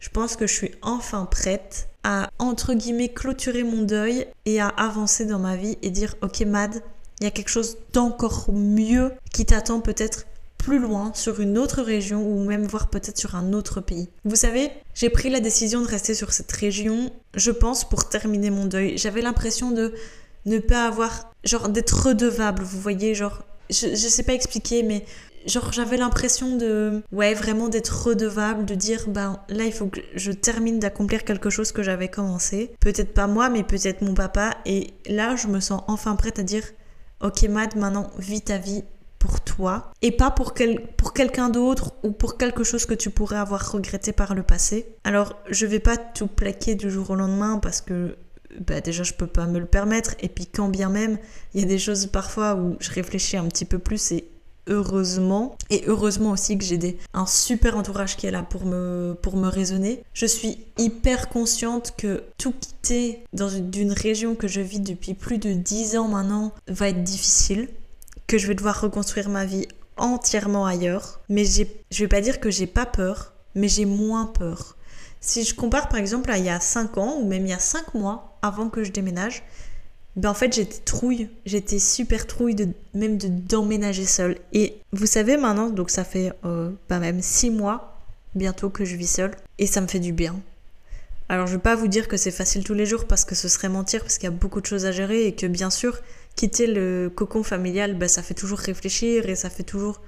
Je 0.00 0.08
pense 0.10 0.36
que 0.36 0.46
je 0.46 0.54
suis 0.54 0.70
enfin 0.82 1.26
prête 1.26 1.88
à, 2.04 2.30
entre 2.38 2.74
guillemets, 2.74 3.08
clôturer 3.08 3.64
mon 3.64 3.82
deuil 3.82 4.26
et 4.46 4.60
à 4.60 4.68
avancer 4.68 5.24
dans 5.24 5.38
ma 5.38 5.56
vie 5.56 5.76
et 5.82 5.90
dire, 5.90 6.14
ok 6.22 6.40
Mad, 6.42 6.82
il 7.20 7.24
y 7.24 7.26
a 7.26 7.30
quelque 7.30 7.48
chose 7.48 7.78
d'encore 7.92 8.52
mieux 8.52 9.12
qui 9.32 9.44
t'attend 9.44 9.80
peut-être 9.80 10.26
plus 10.56 10.78
loin, 10.78 11.12
sur 11.14 11.40
une 11.40 11.56
autre 11.56 11.82
région 11.82 12.22
ou 12.22 12.44
même 12.44 12.66
voir 12.66 12.90
peut-être 12.90 13.16
sur 13.16 13.36
un 13.36 13.52
autre 13.52 13.80
pays. 13.80 14.08
Vous 14.24 14.36
savez, 14.36 14.70
j'ai 14.94 15.08
pris 15.08 15.30
la 15.30 15.40
décision 15.40 15.80
de 15.80 15.86
rester 15.86 16.14
sur 16.14 16.32
cette 16.32 16.52
région, 16.52 17.10
je 17.34 17.50
pense, 17.50 17.88
pour 17.88 18.08
terminer 18.08 18.50
mon 18.50 18.66
deuil. 18.66 18.98
J'avais 18.98 19.22
l'impression 19.22 19.70
de 19.70 19.94
ne 20.46 20.58
pas 20.58 20.86
avoir, 20.86 21.32
genre, 21.44 21.68
d'être 21.68 22.06
redevable, 22.06 22.62
vous 22.62 22.80
voyez, 22.80 23.14
genre, 23.14 23.42
je, 23.70 23.88
je 23.88 24.08
sais 24.08 24.24
pas 24.24 24.34
expliquer, 24.34 24.82
mais 24.82 25.04
genre 25.48 25.72
j'avais 25.72 25.96
l'impression 25.96 26.56
de 26.56 27.02
ouais 27.12 27.34
vraiment 27.34 27.68
d'être 27.68 28.06
redevable 28.06 28.64
de 28.64 28.74
dire 28.74 29.04
ben 29.08 29.40
là 29.48 29.64
il 29.64 29.72
faut 29.72 29.86
que 29.86 30.00
je 30.14 30.32
termine 30.32 30.78
d'accomplir 30.78 31.24
quelque 31.24 31.50
chose 31.50 31.72
que 31.72 31.82
j'avais 31.82 32.08
commencé. 32.08 32.72
Peut-être 32.80 33.14
pas 33.14 33.26
moi 33.26 33.48
mais 33.48 33.62
peut-être 33.62 34.02
mon 34.02 34.14
papa. 34.14 34.56
Et 34.66 34.88
là 35.06 35.36
je 35.36 35.48
me 35.48 35.60
sens 35.60 35.82
enfin 35.88 36.16
prête 36.16 36.38
à 36.38 36.42
dire 36.42 36.64
ok 37.22 37.42
Mad 37.44 37.76
maintenant 37.76 38.10
vis 38.18 38.42
ta 38.42 38.58
vie 38.58 38.84
pour 39.18 39.40
toi. 39.40 39.90
Et 40.02 40.12
pas 40.12 40.30
pour, 40.30 40.54
quel, 40.54 40.80
pour 40.96 41.12
quelqu'un 41.12 41.48
d'autre 41.48 41.92
ou 42.02 42.12
pour 42.12 42.38
quelque 42.38 42.64
chose 42.64 42.86
que 42.86 42.94
tu 42.94 43.10
pourrais 43.10 43.36
avoir 43.38 43.72
regretté 43.72 44.12
par 44.12 44.34
le 44.34 44.42
passé. 44.42 44.86
Alors 45.04 45.36
je 45.50 45.66
vais 45.66 45.80
pas 45.80 45.96
tout 45.96 46.28
plaquer 46.28 46.74
du 46.74 46.90
jour 46.90 47.10
au 47.10 47.14
lendemain 47.14 47.58
parce 47.58 47.80
que 47.80 48.16
bah 48.60 48.80
déjà 48.80 49.02
je 49.02 49.12
peux 49.12 49.26
pas 49.26 49.46
me 49.46 49.58
le 49.58 49.66
permettre. 49.66 50.14
Et 50.20 50.28
puis 50.28 50.46
quand 50.46 50.68
bien 50.68 50.88
même 50.88 51.18
il 51.54 51.60
y 51.60 51.64
a 51.64 51.66
des 51.66 51.78
choses 51.78 52.06
parfois 52.06 52.54
où 52.54 52.76
je 52.80 52.90
réfléchis 52.90 53.36
un 53.36 53.46
petit 53.46 53.64
peu 53.64 53.78
plus 53.78 54.12
et 54.12 54.28
heureusement. 54.68 55.56
Et 55.70 55.84
heureusement 55.86 56.30
aussi 56.30 56.56
que 56.56 56.64
j'ai 56.64 56.98
un 57.14 57.26
super 57.26 57.76
entourage 57.76 58.16
qui 58.16 58.26
est 58.26 58.30
là 58.30 58.42
pour 58.42 58.64
me, 58.64 59.16
pour 59.20 59.36
me 59.36 59.48
raisonner. 59.48 60.02
Je 60.14 60.26
suis 60.26 60.58
hyper 60.78 61.28
consciente 61.28 61.94
que 61.96 62.22
tout 62.38 62.52
quitter 62.52 63.24
d'une 63.32 63.92
région 63.92 64.34
que 64.34 64.48
je 64.48 64.60
vis 64.60 64.80
depuis 64.80 65.14
plus 65.14 65.38
de 65.38 65.52
10 65.52 65.96
ans 65.96 66.08
maintenant 66.08 66.52
va 66.68 66.88
être 66.88 67.02
difficile. 67.02 67.68
Que 68.26 68.38
je 68.38 68.46
vais 68.46 68.54
devoir 68.54 68.80
reconstruire 68.80 69.28
ma 69.28 69.44
vie 69.44 69.66
entièrement 69.96 70.66
ailleurs. 70.66 71.20
Mais 71.28 71.44
je 71.44 71.64
vais 71.98 72.08
pas 72.08 72.20
dire 72.20 72.40
que 72.40 72.50
j'ai 72.50 72.66
pas 72.66 72.86
peur, 72.86 73.32
mais 73.54 73.68
j'ai 73.68 73.86
moins 73.86 74.26
peur. 74.26 74.76
Si 75.20 75.44
je 75.44 75.54
compare 75.54 75.88
par 75.88 75.98
exemple 75.98 76.30
à 76.30 76.38
il 76.38 76.44
y 76.44 76.48
a 76.48 76.60
5 76.60 76.96
ans 76.98 77.16
ou 77.20 77.26
même 77.26 77.44
il 77.44 77.50
y 77.50 77.54
a 77.54 77.58
5 77.58 77.94
mois 77.94 78.38
avant 78.42 78.68
que 78.68 78.84
je 78.84 78.92
déménage, 78.92 79.42
ben 80.18 80.30
en 80.30 80.34
fait 80.34 80.52
j'étais 80.52 80.80
trouille, 80.84 81.28
j'étais 81.46 81.78
super 81.78 82.26
trouille 82.26 82.56
de 82.56 82.68
même 82.92 83.18
de 83.18 83.28
d'emménager 83.28 84.04
seule. 84.04 84.36
Et 84.52 84.74
vous 84.92 85.06
savez 85.06 85.36
maintenant, 85.36 85.70
donc 85.70 85.90
ça 85.90 86.02
fait 86.02 86.32
euh, 86.44 86.70
ben 86.88 86.98
même 86.98 87.22
six 87.22 87.50
mois 87.50 87.96
bientôt 88.34 88.68
que 88.68 88.84
je 88.84 88.96
vis 88.96 89.06
seule 89.06 89.30
et 89.58 89.68
ça 89.68 89.80
me 89.80 89.86
fait 89.86 90.00
du 90.00 90.12
bien. 90.12 90.34
Alors 91.28 91.46
je 91.46 91.52
vais 91.52 91.62
pas 91.62 91.76
vous 91.76 91.86
dire 91.86 92.08
que 92.08 92.16
c'est 92.16 92.32
facile 92.32 92.64
tous 92.64 92.74
les 92.74 92.84
jours 92.84 93.04
parce 93.04 93.24
que 93.24 93.36
ce 93.36 93.46
serait 93.46 93.68
mentir 93.68 94.00
parce 94.00 94.18
qu'il 94.18 94.24
y 94.24 94.32
a 94.32 94.36
beaucoup 94.36 94.60
de 94.60 94.66
choses 94.66 94.86
à 94.86 94.92
gérer 94.92 95.26
et 95.26 95.36
que 95.36 95.46
bien 95.46 95.70
sûr 95.70 96.00
quitter 96.34 96.66
le 96.66 97.12
cocon 97.14 97.44
familial, 97.44 97.94
ben, 97.94 98.08
ça 98.08 98.22
fait 98.22 98.34
toujours 98.34 98.58
réfléchir 98.58 99.28
et 99.28 99.36
ça 99.36 99.50
fait 99.50 99.62
toujours 99.62 100.00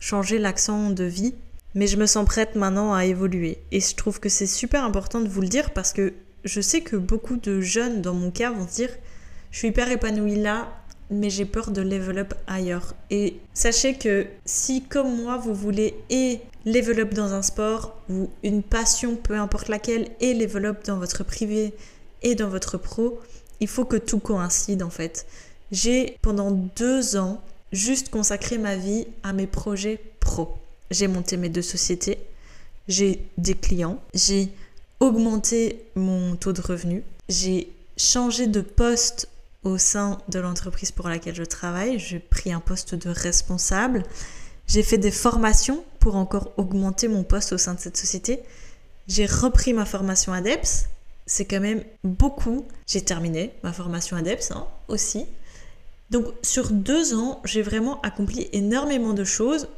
changer 0.00 0.40
l'accent 0.40 0.90
de 0.90 1.04
vie. 1.04 1.34
Mais 1.76 1.86
je 1.86 1.96
me 1.96 2.06
sens 2.06 2.26
prête 2.26 2.56
maintenant 2.56 2.94
à 2.94 3.04
évoluer 3.04 3.58
et 3.70 3.80
je 3.80 3.94
trouve 3.94 4.18
que 4.18 4.28
c'est 4.28 4.46
super 4.46 4.84
important 4.84 5.20
de 5.20 5.28
vous 5.28 5.40
le 5.40 5.48
dire 5.48 5.70
parce 5.70 5.92
que 5.92 6.14
je 6.44 6.60
sais 6.60 6.80
que 6.80 6.96
beaucoup 6.96 7.36
de 7.36 7.60
jeunes 7.60 8.02
dans 8.02 8.12
mon 8.12 8.32
cas 8.32 8.50
vont 8.50 8.64
dire 8.64 8.90
je 9.52 9.58
suis 9.58 9.68
hyper 9.68 9.90
épanouie 9.90 10.36
là, 10.36 10.72
mais 11.10 11.30
j'ai 11.30 11.44
peur 11.44 11.70
de 11.70 11.82
level 11.82 12.18
up 12.18 12.34
ailleurs. 12.46 12.94
Et 13.10 13.36
sachez 13.54 13.94
que 13.94 14.26
si, 14.46 14.82
comme 14.82 15.14
moi, 15.22 15.36
vous 15.36 15.54
voulez 15.54 15.94
et 16.10 16.40
level 16.64 17.00
up 17.00 17.14
dans 17.14 17.34
un 17.34 17.42
sport 17.42 17.96
ou 18.08 18.30
une 18.42 18.62
passion, 18.62 19.14
peu 19.14 19.36
importe 19.36 19.68
laquelle, 19.68 20.08
et 20.20 20.34
level 20.34 20.66
up 20.66 20.84
dans 20.86 20.96
votre 20.96 21.22
privé 21.22 21.74
et 22.22 22.34
dans 22.34 22.48
votre 22.48 22.78
pro, 22.78 23.20
il 23.60 23.68
faut 23.68 23.84
que 23.84 23.96
tout 23.96 24.18
coïncide 24.18 24.82
en 24.82 24.90
fait. 24.90 25.26
J'ai 25.70 26.16
pendant 26.22 26.50
deux 26.50 27.16
ans 27.16 27.40
juste 27.72 28.08
consacré 28.08 28.58
ma 28.58 28.76
vie 28.76 29.06
à 29.22 29.32
mes 29.32 29.46
projets 29.46 30.00
pro. 30.20 30.54
J'ai 30.90 31.08
monté 31.08 31.36
mes 31.36 31.48
deux 31.48 31.62
sociétés, 31.62 32.18
j'ai 32.88 33.26
des 33.38 33.54
clients, 33.54 34.00
j'ai 34.14 34.48
augmenté 35.00 35.84
mon 35.94 36.36
taux 36.36 36.52
de 36.52 36.60
revenu, 36.60 37.02
j'ai 37.28 37.68
changé 37.96 38.46
de 38.46 38.60
poste 38.60 39.28
au 39.64 39.78
sein 39.78 40.18
de 40.28 40.38
l'entreprise 40.38 40.90
pour 40.90 41.08
laquelle 41.08 41.34
je 41.34 41.44
travaille, 41.44 41.98
j'ai 41.98 42.18
pris 42.18 42.52
un 42.52 42.60
poste 42.60 42.94
de 42.94 43.10
responsable, 43.10 44.02
j'ai 44.66 44.82
fait 44.82 44.98
des 44.98 45.10
formations 45.10 45.84
pour 46.00 46.16
encore 46.16 46.52
augmenter 46.56 47.08
mon 47.08 47.22
poste 47.22 47.52
au 47.52 47.58
sein 47.58 47.74
de 47.74 47.80
cette 47.80 47.96
société, 47.96 48.40
j'ai 49.08 49.26
repris 49.26 49.72
ma 49.72 49.84
formation 49.84 50.32
ADEPS, 50.32 50.86
c'est 51.26 51.44
quand 51.44 51.60
même 51.60 51.82
beaucoup. 52.04 52.66
J'ai 52.86 53.02
terminé 53.02 53.52
ma 53.62 53.72
formation 53.72 54.16
ADEPS 54.16 54.50
hein, 54.52 54.66
aussi. 54.88 55.26
Donc 56.10 56.26
sur 56.42 56.70
deux 56.70 57.14
ans, 57.14 57.40
j'ai 57.44 57.62
vraiment 57.62 58.00
accompli 58.02 58.48
énormément 58.52 59.14
de 59.14 59.24
choses 59.24 59.68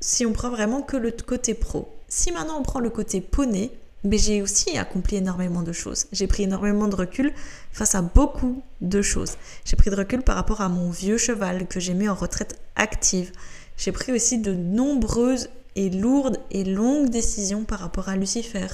si 0.00 0.24
on 0.24 0.32
prend 0.32 0.50
vraiment 0.50 0.82
que 0.82 0.96
le 0.96 1.10
côté 1.10 1.54
pro. 1.54 1.92
Si 2.08 2.32
maintenant 2.32 2.58
on 2.58 2.62
prend 2.62 2.80
le 2.80 2.90
côté 2.90 3.20
poney, 3.20 3.70
mais 4.04 4.18
j'ai 4.18 4.42
aussi 4.42 4.78
accompli 4.78 5.16
énormément 5.16 5.62
de 5.62 5.72
choses. 5.72 6.06
J'ai 6.12 6.26
pris 6.26 6.44
énormément 6.44 6.88
de 6.88 6.96
recul 6.96 7.32
face 7.72 7.94
à 7.94 8.02
beaucoup 8.02 8.62
de 8.80 9.02
choses. 9.02 9.32
J'ai 9.64 9.76
pris 9.76 9.90
de 9.90 9.96
recul 9.96 10.22
par 10.22 10.36
rapport 10.36 10.60
à 10.60 10.68
mon 10.68 10.90
vieux 10.90 11.18
cheval 11.18 11.66
que 11.66 11.80
j'ai 11.80 11.94
mis 11.94 12.08
en 12.08 12.14
retraite 12.14 12.58
active. 12.76 13.32
J'ai 13.76 13.92
pris 13.92 14.12
aussi 14.12 14.38
de 14.38 14.52
nombreuses 14.52 15.48
et 15.76 15.90
lourdes 15.90 16.38
et 16.50 16.64
longues 16.64 17.10
décisions 17.10 17.64
par 17.64 17.80
rapport 17.80 18.08
à 18.08 18.16
Lucifer, 18.16 18.66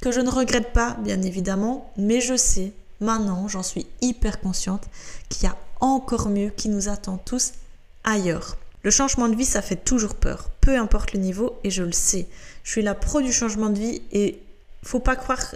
que 0.00 0.10
je 0.10 0.20
ne 0.20 0.30
regrette 0.30 0.72
pas, 0.72 0.96
bien 1.02 1.22
évidemment, 1.22 1.92
mais 1.96 2.20
je 2.20 2.36
sais, 2.36 2.72
maintenant, 3.00 3.48
j'en 3.48 3.62
suis 3.62 3.86
hyper 4.00 4.40
consciente, 4.40 4.84
qu'il 5.28 5.44
y 5.44 5.46
a 5.46 5.56
encore 5.80 6.28
mieux 6.28 6.50
qui 6.50 6.68
nous 6.68 6.88
attend 6.88 7.18
tous 7.18 7.52
ailleurs. 8.04 8.56
Le 8.82 8.90
changement 8.90 9.28
de 9.28 9.36
vie, 9.36 9.44
ça 9.44 9.62
fait 9.62 9.82
toujours 9.82 10.14
peur, 10.14 10.50
peu 10.60 10.78
importe 10.78 11.12
le 11.12 11.20
niveau, 11.20 11.58
et 11.64 11.70
je 11.70 11.82
le 11.82 11.92
sais. 11.92 12.26
Je 12.64 12.72
suis 12.72 12.82
la 12.82 12.94
pro 12.94 13.20
du 13.20 13.32
changement 13.32 13.70
de 13.70 13.78
vie 13.78 14.02
et 14.12 14.40
faut 14.84 15.00
pas 15.00 15.16
croire 15.16 15.54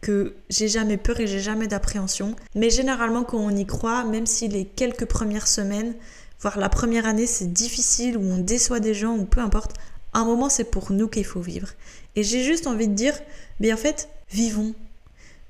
que 0.00 0.34
j'ai 0.50 0.68
jamais 0.68 0.96
peur 0.96 1.18
et 1.20 1.26
j'ai 1.26 1.40
jamais 1.40 1.66
d'appréhension. 1.66 2.36
Mais 2.54 2.70
généralement, 2.70 3.24
quand 3.24 3.38
on 3.38 3.50
y 3.50 3.66
croit, 3.66 4.04
même 4.04 4.26
si 4.26 4.48
les 4.48 4.64
quelques 4.64 5.06
premières 5.06 5.48
semaines, 5.48 5.94
voire 6.40 6.58
la 6.58 6.68
première 6.68 7.06
année, 7.06 7.26
c'est 7.26 7.52
difficile, 7.52 8.16
ou 8.16 8.22
on 8.22 8.38
déçoit 8.38 8.80
des 8.80 8.94
gens, 8.94 9.16
ou 9.16 9.24
peu 9.24 9.40
importe, 9.40 9.72
un 10.12 10.24
moment, 10.24 10.48
c'est 10.48 10.70
pour 10.70 10.92
nous 10.92 11.08
qu'il 11.08 11.24
faut 11.24 11.40
vivre. 11.40 11.68
Et 12.14 12.22
j'ai 12.22 12.42
juste 12.42 12.66
envie 12.66 12.88
de 12.88 12.94
dire, 12.94 13.14
mais 13.60 13.72
en 13.72 13.76
fait, 13.76 14.08
vivons. 14.30 14.74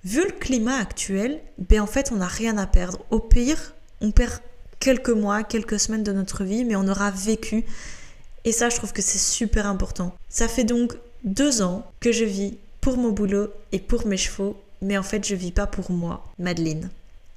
Vu 0.05 0.25
le 0.25 0.33
climat 0.33 0.77
actuel, 0.77 1.41
ben 1.59 1.81
en 1.81 1.87
fait, 1.87 2.13
on 2.13 2.17
n'a 2.17 2.27
rien 2.27 2.57
à 2.59 2.67
perdre. 2.67 3.05
Au 3.11 3.19
pire, 3.19 3.75
on 4.01 4.13
perd 4.13 4.41
quelques 4.79 5.11
mois, 5.11 5.43
quelques 5.43 5.81
semaines 5.81 6.05
de 6.05 6.13
notre 6.13 6.45
vie, 6.45 6.65
mais 6.65 6.77
on 6.77 6.89
aura 6.89 7.11
vécu. 7.11 7.65
Et 8.45 8.53
ça, 8.53 8.69
je 8.69 8.77
trouve 8.77 8.93
que 8.93 9.03
c'est 9.03 9.19
super 9.19 9.67
important. 9.67 10.15
Ça 10.29 10.47
fait 10.49 10.65
donc 10.65 10.97
deux 11.25 11.63
ans 11.63 11.85
que 12.01 12.13
je 12.13 12.25
vis 12.25 12.57
pour 12.87 12.99
mon 12.99 13.11
boulot 13.11 13.49
et 13.73 13.81
pour 13.81 14.07
mes 14.07 14.17
chevaux, 14.17 14.57
mais 14.81 14.97
en 14.97 15.03
fait, 15.03 15.27
je 15.27 15.35
vis 15.35 15.51
pas 15.51 15.67
pour 15.67 15.91
moi, 15.91 16.25
Madeleine. 16.39 16.89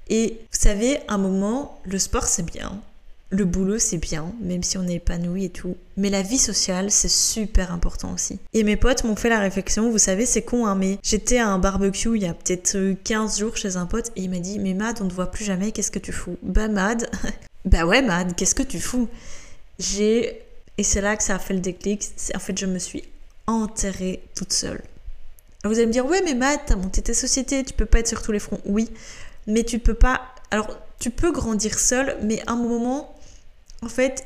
Et 0.08 0.38
vous 0.52 0.60
savez, 0.60 1.00
un 1.08 1.18
moment, 1.18 1.82
le 1.86 1.98
sport, 1.98 2.26
c'est 2.26 2.46
bien. 2.46 2.80
Le 3.32 3.46
boulot, 3.46 3.80
c'est 3.80 3.98
bien, 3.98 4.32
même 4.42 4.62
si 4.62 4.78
on 4.78 4.88
est 4.88 4.98
épanoui 4.98 5.46
et 5.46 5.50
tout. 5.50 5.76
Mais 5.98 6.12
la 6.12 6.22
vie 6.22 6.38
sociale, 6.38 6.92
c'est 6.92 7.10
super 7.10 7.74
important 7.74 8.14
aussi. 8.14 8.38
Et 8.54 8.64
mes 8.64 8.76
potes 8.76 9.04
m'ont 9.06 9.16
fait 9.16 9.30
la 9.30 9.40
réflexion, 9.40 9.90
vous 9.90 9.98
savez, 9.98 10.28
c'est 10.28 10.44
con, 10.44 10.68
hein, 10.68 10.76
mais 10.76 11.00
j'étais 11.02 11.40
à 11.40 11.48
un 11.48 11.58
barbecue 11.58 12.16
il 12.16 12.22
y 12.22 12.28
a 12.28 12.36
peut-être 12.36 12.94
15 13.04 13.40
jours 13.40 13.58
chez 13.58 13.76
un 13.76 13.88
pote 13.88 14.12
et 14.16 14.22
il 14.22 14.30
m'a 14.30 14.38
dit 14.38 14.60
Mais 14.60 14.76
Mad, 14.76 15.00
on 15.02 15.06
ne 15.06 15.12
voit 15.12 15.32
plus 15.32 15.46
jamais, 15.46 15.72
qu'est-ce 15.72 15.90
que 15.90 15.98
tu 15.98 16.12
fous? 16.12 16.38
Bah, 16.44 16.68
Mad, 16.68 17.10
bah 17.66 17.88
ouais, 17.88 18.04
Mad, 18.04 18.36
qu'est-ce 18.36 18.54
que 18.54 18.62
tu 18.62 18.80
fous? 18.80 19.10
J'ai. 19.80 20.44
Et 20.78 20.84
c'est 20.84 21.02
là 21.02 21.18
que 21.18 21.24
ça 21.24 21.34
a 21.34 21.40
fait 21.40 21.56
le 21.56 21.60
déclic. 21.60 22.08
En 22.36 22.40
fait, 22.40 22.56
je 22.56 22.68
me 22.68 22.78
suis 22.78 23.04
enterrée 23.48 24.22
toute 24.36 24.54
seule. 24.54 24.84
Vous 25.66 25.74
allez 25.74 25.88
me 25.88 25.92
dire 25.92 26.06
Ouais, 26.06 26.22
mais 26.24 26.36
t'as 26.66 26.76
monté 26.76 27.02
tes 27.02 27.14
sociétés, 27.14 27.64
tu 27.64 27.74
peux 27.74 27.86
pas 27.86 28.00
être 28.00 28.08
sur 28.08 28.22
tous 28.22 28.32
les 28.32 28.40
fronts. 28.40 28.62
Oui, 28.66 28.90
mais 29.48 29.64
tu 29.64 29.80
peux 29.80 29.94
pas. 29.94 30.22
Alors, 30.52 30.80
tu 31.00 31.10
peux 31.10 31.32
grandir 31.32 31.78
seul, 31.80 32.18
mais 32.24 32.42
à 32.48 32.54
un 32.54 32.56
moment, 32.56 33.16
en 33.82 33.90
fait, 33.90 34.26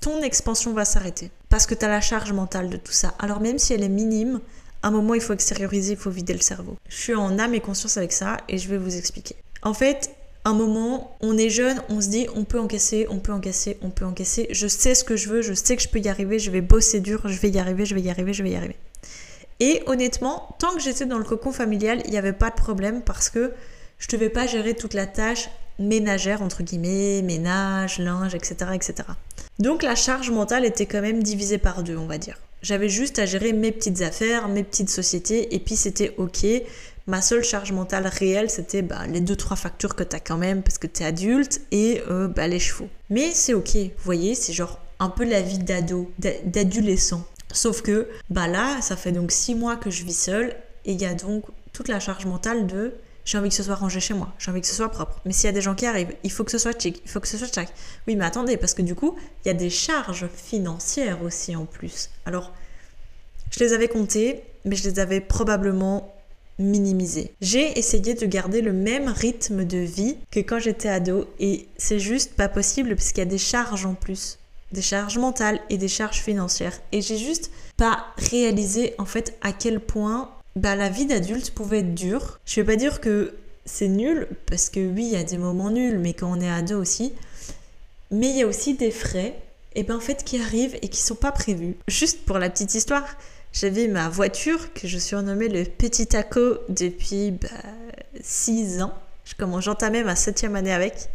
ton 0.00 0.22
expansion 0.22 0.72
va 0.72 0.84
s'arrêter. 0.84 1.30
Parce 1.48 1.66
que 1.66 1.74
tu 1.74 1.84
as 1.84 1.88
la 1.88 2.00
charge 2.00 2.32
mentale 2.32 2.70
de 2.70 2.76
tout 2.76 2.92
ça. 2.92 3.14
Alors 3.18 3.40
même 3.40 3.58
si 3.58 3.74
elle 3.74 3.82
est 3.82 3.88
minime, 3.88 4.40
à 4.82 4.88
un 4.88 4.90
moment, 4.90 5.14
il 5.14 5.20
faut 5.20 5.34
extérioriser, 5.34 5.92
il 5.92 5.98
faut 5.98 6.10
vider 6.10 6.32
le 6.32 6.40
cerveau. 6.40 6.76
Je 6.88 6.96
suis 6.96 7.14
en 7.14 7.38
âme 7.38 7.54
et 7.54 7.60
conscience 7.60 7.96
avec 7.96 8.12
ça 8.12 8.38
et 8.48 8.58
je 8.58 8.68
vais 8.68 8.78
vous 8.78 8.96
expliquer. 8.96 9.36
En 9.62 9.74
fait, 9.74 10.10
un 10.44 10.54
moment, 10.54 11.16
on 11.20 11.36
est 11.36 11.50
jeune, 11.50 11.82
on 11.90 12.00
se 12.00 12.08
dit 12.08 12.26
on 12.34 12.44
peut 12.44 12.58
encaisser, 12.58 13.06
on 13.10 13.18
peut 13.18 13.32
encaisser, 13.32 13.78
on 13.82 13.90
peut 13.90 14.06
encaisser. 14.06 14.48
Je 14.50 14.66
sais 14.66 14.94
ce 14.94 15.04
que 15.04 15.16
je 15.16 15.28
veux, 15.28 15.42
je 15.42 15.52
sais 15.52 15.76
que 15.76 15.82
je 15.82 15.88
peux 15.88 16.00
y 16.00 16.08
arriver, 16.08 16.38
je 16.38 16.50
vais 16.50 16.62
bosser 16.62 17.00
dur, 17.00 17.20
je 17.26 17.38
vais 17.38 17.50
y 17.50 17.58
arriver, 17.58 17.84
je 17.84 17.94
vais 17.94 18.00
y 18.00 18.10
arriver, 18.10 18.32
je 18.32 18.42
vais 18.42 18.50
y 18.50 18.56
arriver. 18.56 18.76
Et 19.60 19.82
honnêtement, 19.86 20.56
tant 20.58 20.74
que 20.74 20.80
j'étais 20.80 21.06
dans 21.06 21.18
le 21.18 21.24
cocon 21.24 21.52
familial, 21.52 22.00
il 22.06 22.10
n'y 22.10 22.18
avait 22.18 22.32
pas 22.32 22.50
de 22.50 22.54
problème 22.54 23.02
parce 23.02 23.28
que 23.28 23.52
je 23.98 24.06
ne 24.06 24.12
devais 24.12 24.30
pas 24.30 24.46
gérer 24.46 24.74
toute 24.74 24.94
la 24.94 25.06
tâche 25.06 25.50
ménagère, 25.78 26.42
entre 26.42 26.62
guillemets, 26.62 27.22
ménage, 27.22 27.98
linge, 27.98 28.34
etc., 28.34 28.56
etc. 28.74 28.94
Donc 29.58 29.82
la 29.82 29.94
charge 29.94 30.30
mentale 30.30 30.64
était 30.64 30.86
quand 30.86 31.02
même 31.02 31.22
divisée 31.22 31.58
par 31.58 31.82
deux, 31.82 31.96
on 31.96 32.06
va 32.06 32.18
dire. 32.18 32.38
J'avais 32.62 32.88
juste 32.88 33.18
à 33.18 33.26
gérer 33.26 33.52
mes 33.52 33.72
petites 33.72 34.02
affaires, 34.02 34.48
mes 34.48 34.64
petites 34.64 34.90
sociétés, 34.90 35.54
et 35.54 35.58
puis 35.58 35.76
c'était 35.76 36.14
ok. 36.18 36.46
Ma 37.06 37.22
seule 37.22 37.42
charge 37.42 37.72
mentale 37.72 38.06
réelle, 38.06 38.50
c'était 38.50 38.82
bah, 38.82 39.06
les 39.08 39.20
deux 39.20 39.36
trois 39.36 39.56
factures 39.56 39.96
que 39.96 40.04
tu 40.04 40.14
as 40.14 40.20
quand 40.20 40.36
même 40.36 40.62
parce 40.62 40.78
que 40.78 40.86
tu 40.86 41.02
es 41.02 41.06
adulte 41.06 41.62
et 41.72 42.02
euh, 42.08 42.28
bah, 42.28 42.46
les 42.46 42.58
chevaux. 42.58 42.88
Mais 43.08 43.30
c'est 43.32 43.54
ok, 43.54 43.74
vous 43.74 44.04
voyez, 44.04 44.34
c'est 44.34 44.52
genre 44.52 44.78
un 44.98 45.08
peu 45.08 45.24
la 45.24 45.40
vie 45.40 45.58
d'ado, 45.58 46.10
d'adolescent. 46.18 47.24
Sauf 47.52 47.82
que 47.82 48.08
bah 48.28 48.48
là, 48.48 48.80
ça 48.80 48.96
fait 48.96 49.12
donc 49.12 49.32
six 49.32 49.54
mois 49.54 49.76
que 49.76 49.90
je 49.90 50.04
vis 50.04 50.18
seule 50.18 50.54
et 50.84 50.92
il 50.92 51.00
y 51.00 51.04
a 51.04 51.14
donc 51.14 51.44
toute 51.72 51.88
la 51.88 52.00
charge 52.00 52.26
mentale 52.26 52.66
de 52.66 52.94
j'ai 53.24 53.38
envie 53.38 53.50
que 53.50 53.54
ce 53.54 53.62
soit 53.62 53.74
rangé 53.74 54.00
chez 54.00 54.14
moi, 54.14 54.32
j'ai 54.38 54.50
envie 54.50 54.60
que 54.60 54.66
ce 54.66 54.74
soit 54.74 54.88
propre. 54.88 55.20
Mais 55.24 55.32
s'il 55.32 55.44
y 55.44 55.48
a 55.48 55.52
des 55.52 55.60
gens 55.60 55.74
qui 55.74 55.86
arrivent, 55.86 56.14
il 56.24 56.32
faut 56.32 56.42
que 56.42 56.50
ce 56.50 56.58
soit 56.58 56.80
chic, 56.80 57.00
il 57.04 57.10
faut 57.10 57.20
que 57.20 57.28
ce 57.28 57.38
soit 57.38 57.52
chac. 57.52 57.72
Oui, 58.08 58.16
mais 58.16 58.24
attendez, 58.24 58.56
parce 58.56 58.74
que 58.74 58.82
du 58.82 58.94
coup, 58.94 59.16
il 59.44 59.48
y 59.48 59.50
a 59.50 59.54
des 59.54 59.70
charges 59.70 60.26
financières 60.34 61.22
aussi 61.22 61.54
en 61.54 61.64
plus. 61.64 62.10
Alors, 62.26 62.52
je 63.52 63.60
les 63.60 63.72
avais 63.72 63.86
comptées, 63.88 64.42
mais 64.64 64.74
je 64.74 64.88
les 64.88 64.98
avais 64.98 65.20
probablement 65.20 66.12
minimisées. 66.58 67.32
J'ai 67.40 67.78
essayé 67.78 68.14
de 68.14 68.26
garder 68.26 68.62
le 68.62 68.72
même 68.72 69.08
rythme 69.08 69.64
de 69.64 69.78
vie 69.78 70.16
que 70.30 70.40
quand 70.40 70.58
j'étais 70.58 70.88
ado, 70.88 71.26
et 71.38 71.68
c'est 71.76 72.00
juste 72.00 72.34
pas 72.34 72.48
possible 72.48 72.96
parce 72.96 73.10
qu'il 73.10 73.18
y 73.18 73.26
a 73.26 73.30
des 73.30 73.38
charges 73.38 73.86
en 73.86 73.94
plus 73.94 74.39
des 74.72 74.82
charges 74.82 75.18
mentales 75.18 75.60
et 75.70 75.78
des 75.78 75.88
charges 75.88 76.20
financières. 76.20 76.78
Et 76.92 77.02
j'ai 77.02 77.18
juste 77.18 77.50
pas 77.76 78.06
réalisé 78.16 78.94
en 78.98 79.04
fait 79.04 79.36
à 79.42 79.52
quel 79.52 79.80
point 79.80 80.30
bah, 80.56 80.76
la 80.76 80.88
vie 80.88 81.06
d'adulte 81.06 81.50
pouvait 81.52 81.80
être 81.80 81.94
dure. 81.94 82.38
Je 82.44 82.60
vais 82.60 82.66
pas 82.66 82.76
dire 82.76 83.00
que 83.00 83.34
c'est 83.64 83.88
nul, 83.88 84.26
parce 84.46 84.68
que 84.68 84.80
oui, 84.80 85.04
il 85.04 85.12
y 85.12 85.16
a 85.16 85.22
des 85.22 85.38
moments 85.38 85.70
nuls, 85.70 85.98
mais 85.98 86.12
quand 86.12 86.30
on 86.30 86.40
est 86.40 86.62
deux 86.62 86.74
aussi. 86.74 87.12
Mais 88.10 88.30
il 88.30 88.36
y 88.36 88.42
a 88.42 88.46
aussi 88.46 88.74
des 88.74 88.90
frais, 88.90 89.36
et 89.74 89.84
ben 89.84 89.96
en 89.96 90.00
fait, 90.00 90.24
qui 90.24 90.40
arrivent 90.40 90.76
et 90.82 90.88
qui 90.88 91.00
sont 91.00 91.14
pas 91.14 91.30
prévus. 91.30 91.76
Juste 91.86 92.24
pour 92.24 92.38
la 92.38 92.50
petite 92.50 92.74
histoire, 92.74 93.06
j'avais 93.52 93.86
ma 93.86 94.08
voiture 94.08 94.72
que 94.72 94.88
je 94.88 94.98
surnommais 94.98 95.48
le 95.48 95.64
Petit 95.64 96.06
Taco 96.06 96.58
depuis 96.68 97.32
6 98.20 98.78
bah, 98.78 98.84
ans. 98.84 99.60
J'entamais 99.60 100.02
ma 100.02 100.16
septième 100.16 100.56
année 100.56 100.72
avec. 100.72 101.08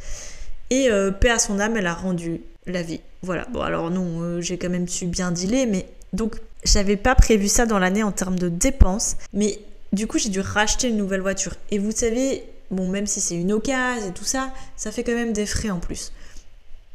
Et 0.69 0.89
euh, 0.89 1.12
paix 1.12 1.29
à 1.29 1.39
son 1.39 1.59
âme, 1.59 1.75
elle 1.77 1.88
a 1.88 1.93
rendu 1.93 2.41
la 2.67 2.81
vie. 2.81 3.01
Voilà. 3.22 3.45
Bon, 3.51 3.62
alors 3.62 3.91
non, 3.91 4.22
euh, 4.22 4.41
j'ai 4.41 4.57
quand 4.57 4.69
même 4.69 4.88
su 4.88 5.05
bien 5.05 5.31
dealer, 5.31 5.67
mais 5.67 5.88
donc 6.13 6.36
j'avais 6.63 6.98
pas 6.98 7.15
prévu 7.15 7.48
ça 7.48 7.65
dans 7.65 7.79
l'année 7.79 8.03
en 8.03 8.12
termes 8.12 8.39
de 8.39 8.50
dépenses, 8.50 9.17
mais 9.34 9.60
du 9.93 10.07
coup 10.07 10.17
j'ai 10.17 10.29
dû 10.29 10.39
racheter 10.39 10.89
une 10.89 10.98
nouvelle 10.98 11.22
voiture. 11.22 11.55
Et 11.72 11.77
vous 11.77 11.91
savez, 11.91 12.43
bon 12.72 12.88
même 12.88 13.05
si 13.05 13.22
c'est 13.22 13.36
une 13.36 13.51
occasion 13.51 14.10
et 14.10 14.13
tout 14.13 14.24
ça, 14.24 14.51
ça 14.75 14.91
fait 14.91 15.03
quand 15.03 15.13
même 15.13 15.34
des 15.34 15.45
frais 15.45 15.69
en 15.69 15.79
plus. 15.79 16.12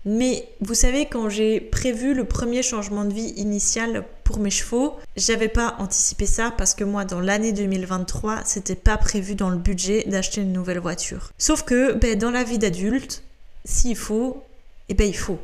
Mais 0.06 0.48
vous 0.62 0.74
savez, 0.74 1.06
quand 1.06 1.28
j'ai 1.28 1.60
prévu 1.60 2.14
le 2.14 2.24
premier 2.24 2.62
changement 2.62 3.04
de 3.04 3.12
vie 3.12 3.34
initial 3.36 4.04
pour 4.24 4.38
mes 4.38 4.50
chevaux, 4.50 4.96
j'avais 5.16 5.48
pas 5.48 5.76
anticipé 5.78 6.24
ça 6.24 6.54
parce 6.56 6.74
que 6.74 6.84
moi, 6.84 7.04
dans 7.04 7.20
l'année 7.20 7.52
2023, 7.52 8.40
c'était 8.46 8.76
pas 8.76 8.96
prévu 8.96 9.34
dans 9.34 9.50
le 9.50 9.58
budget 9.58 10.04
d'acheter 10.06 10.40
une 10.40 10.52
nouvelle 10.52 10.78
voiture. 10.78 11.30
Sauf 11.36 11.64
que, 11.64 11.92
ben, 11.92 12.18
dans 12.18 12.30
la 12.30 12.44
vie 12.44 12.56
d'adulte, 12.56 13.22
s'il 13.66 13.96
faut, 13.96 14.42
eh 14.88 14.94
ben, 14.94 15.06
il 15.06 15.16
faut. 15.16 15.38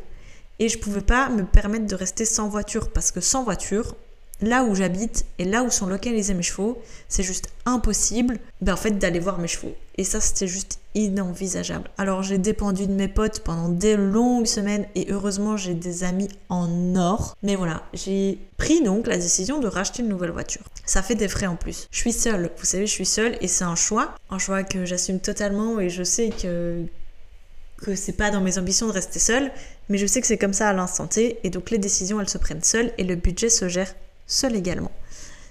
Et 0.58 0.68
je 0.68 0.78
pouvais 0.78 1.00
pas 1.00 1.28
me 1.28 1.44
permettre 1.44 1.86
de 1.86 1.94
rester 1.94 2.24
sans 2.24 2.48
voiture 2.48 2.90
parce 2.90 3.10
que 3.10 3.20
sans 3.20 3.44
voiture, 3.44 3.94
là 4.40 4.64
où 4.64 4.74
j'habite 4.74 5.26
et 5.38 5.44
là 5.44 5.62
où 5.62 5.70
sont 5.70 5.86
localisés 5.86 6.34
mes 6.34 6.42
chevaux, 6.42 6.80
c'est 7.08 7.22
juste 7.22 7.48
impossible 7.64 8.38
ben, 8.60 8.74
en 8.74 8.76
fait 8.76 8.92
d'aller 8.92 9.18
voir 9.18 9.38
mes 9.38 9.48
chevaux. 9.48 9.74
Et 9.98 10.04
ça 10.04 10.20
c'était 10.20 10.46
juste 10.46 10.80
inenvisageable. 10.94 11.90
Alors 11.98 12.22
j'ai 12.22 12.38
dépendu 12.38 12.86
de 12.86 12.92
mes 12.92 13.08
potes 13.08 13.40
pendant 13.40 13.68
des 13.68 13.96
longues 13.96 14.46
semaines 14.46 14.86
et 14.94 15.10
heureusement 15.10 15.56
j'ai 15.56 15.74
des 15.74 16.04
amis 16.04 16.28
en 16.48 16.96
or. 16.96 17.36
Mais 17.42 17.56
voilà, 17.56 17.82
j'ai 17.92 18.38
pris 18.56 18.82
donc 18.82 19.06
la 19.06 19.16
décision 19.16 19.58
de 19.58 19.68
racheter 19.68 20.02
une 20.02 20.08
nouvelle 20.08 20.30
voiture. 20.30 20.62
Ça 20.84 21.02
fait 21.02 21.14
des 21.14 21.28
frais 21.28 21.46
en 21.46 21.56
plus. 21.56 21.88
Je 21.90 21.98
suis 21.98 22.12
seule, 22.12 22.50
vous 22.58 22.66
savez, 22.66 22.86
je 22.86 22.92
suis 22.92 23.06
seule 23.06 23.36
et 23.40 23.48
c'est 23.48 23.64
un 23.64 23.74
choix, 23.74 24.14
un 24.30 24.38
choix 24.38 24.62
que 24.62 24.84
j'assume 24.84 25.20
totalement 25.20 25.80
et 25.80 25.88
je 25.88 26.02
sais 26.02 26.30
que 26.30 26.84
que 27.82 27.94
c'est 27.94 28.12
pas 28.12 28.30
dans 28.30 28.40
mes 28.40 28.58
ambitions 28.58 28.86
de 28.86 28.92
rester 28.92 29.18
seule, 29.18 29.50
mais 29.88 29.98
je 29.98 30.06
sais 30.06 30.20
que 30.20 30.26
c'est 30.26 30.38
comme 30.38 30.52
ça 30.52 30.68
à 30.68 30.72
l'instant 30.72 31.06
T 31.06 31.38
et 31.44 31.50
donc 31.50 31.70
les 31.70 31.78
décisions 31.78 32.20
elles 32.20 32.28
se 32.28 32.38
prennent 32.38 32.62
seules 32.62 32.92
et 32.98 33.04
le 33.04 33.16
budget 33.16 33.50
se 33.50 33.68
gère 33.68 33.94
seul 34.26 34.56
également. 34.56 34.90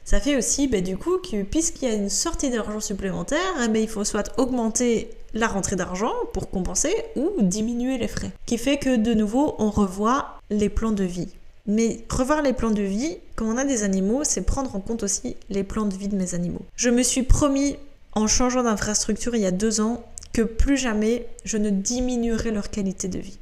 Ça 0.05 0.19
fait 0.19 0.35
aussi, 0.35 0.67
bah, 0.67 0.81
du 0.81 0.97
coup, 0.97 1.17
que 1.17 1.41
puisqu'il 1.41 1.89
y 1.89 1.91
a 1.91 1.95
une 1.95 2.11
sortie 2.11 2.51
d'argent 2.51 2.79
supplémentaire, 2.79 3.39
eh 3.63 3.67
ben, 3.67 3.81
il 3.81 3.89
faut 3.89 4.03
soit 4.03 4.31
augmenter 4.37 5.09
la 5.33 5.47
rentrée 5.47 5.75
d'argent 5.75 6.13
pour 6.31 6.51
compenser 6.51 6.93
ou 7.15 7.31
diminuer 7.41 7.97
les 7.97 8.07
frais. 8.07 8.31
Qui 8.45 8.59
fait 8.59 8.77
que 8.77 8.97
de 8.97 9.15
nouveau, 9.15 9.55
on 9.57 9.71
revoit 9.71 10.39
les 10.51 10.69
plans 10.69 10.91
de 10.91 11.03
vie. 11.03 11.29
Mais 11.65 12.05
revoir 12.09 12.43
les 12.43 12.53
plans 12.53 12.69
de 12.69 12.83
vie, 12.83 13.17
quand 13.35 13.45
on 13.45 13.57
a 13.57 13.65
des 13.65 13.81
animaux, 13.81 14.23
c'est 14.23 14.43
prendre 14.43 14.75
en 14.75 14.79
compte 14.79 15.01
aussi 15.01 15.35
les 15.49 15.63
plans 15.63 15.85
de 15.85 15.95
vie 15.95 16.07
de 16.07 16.15
mes 16.15 16.35
animaux. 16.35 16.61
Je 16.75 16.91
me 16.91 17.01
suis 17.01 17.23
promis, 17.23 17.75
en 18.13 18.27
changeant 18.27 18.61
d'infrastructure 18.61 19.35
il 19.35 19.41
y 19.41 19.47
a 19.47 19.51
deux 19.51 19.81
ans, 19.81 20.03
que 20.35 20.41
plus 20.41 20.75
jamais 20.75 21.27
je 21.45 21.55
ne 21.55 21.69
diminuerai 21.69 22.51
leur 22.51 22.69
qualité 22.69 23.07
de 23.07 23.19
vie. 23.19 23.39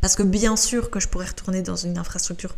Parce 0.00 0.14
que 0.14 0.22
bien 0.22 0.54
sûr 0.54 0.88
que 0.88 1.00
je 1.00 1.08
pourrais 1.08 1.26
retourner 1.26 1.62
dans 1.62 1.74
une 1.74 1.98
infrastructure 1.98 2.54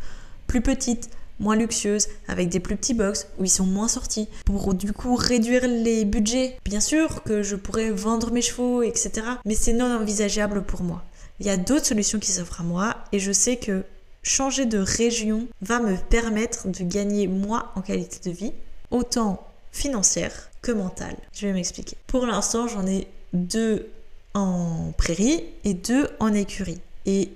plus 0.47 0.61
petite, 0.61 1.09
moins 1.41 1.57
luxueuses, 1.57 2.09
avec 2.29 2.51
des 2.51 2.61
plus 2.61 2.77
petits 2.77 2.93
box 2.93 3.27
où 3.39 3.45
ils 3.45 3.49
sont 3.49 3.65
moins 3.65 3.89
sortis, 3.89 4.29
pour 4.45 4.75
du 4.75 4.93
coup 4.93 5.15
réduire 5.17 5.67
les 5.67 6.05
budgets. 6.05 6.59
Bien 6.67 6.81
sûr 6.81 7.23
que 7.23 7.43
je 7.43 7.57
pourrais 7.57 7.91
vendre 7.91 8.33
mes 8.33 8.43
chevaux, 8.43 8.83
etc. 8.83 9.13
Mais 9.47 9.55
c'est 9.55 9.73
non 9.73 9.97
envisageable 9.97 10.63
pour 10.63 10.83
moi. 10.83 11.03
Il 11.41 11.47
y 11.47 11.51
a 11.51 11.57
d'autres 11.57 11.87
solutions 11.87 12.19
qui 12.19 12.33
s'offrent 12.33 12.61
à 12.61 12.65
moi 12.65 12.97
et 13.13 13.19
je 13.19 13.33
sais 13.33 13.57
que 13.57 13.83
changer 14.23 14.67
de 14.67 14.77
région 14.77 15.47
va 15.63 15.81
me 15.81 15.97
permettre 15.97 16.69
de 16.69 16.85
gagner 16.85 17.29
moi 17.29 17.73
en 17.77 17.81
qualité 17.81 18.29
de 18.29 18.37
vie, 18.37 18.53
autant 18.91 19.43
financière 19.73 20.51
que 20.61 20.71
mentale. 20.71 21.17
Je 21.33 21.47
vais 21.47 21.55
m'expliquer. 21.55 21.97
Pour 22.07 22.27
l'instant, 22.27 22.69
j'en 22.69 22.87
ai 22.87 23.09
deux 23.35 23.91
en 24.33 24.93
prairie 24.97 25.45
et 25.65 25.75
deux 25.75 26.09
en 26.21 26.33
écurie. 26.33 26.81
Et 27.07 27.31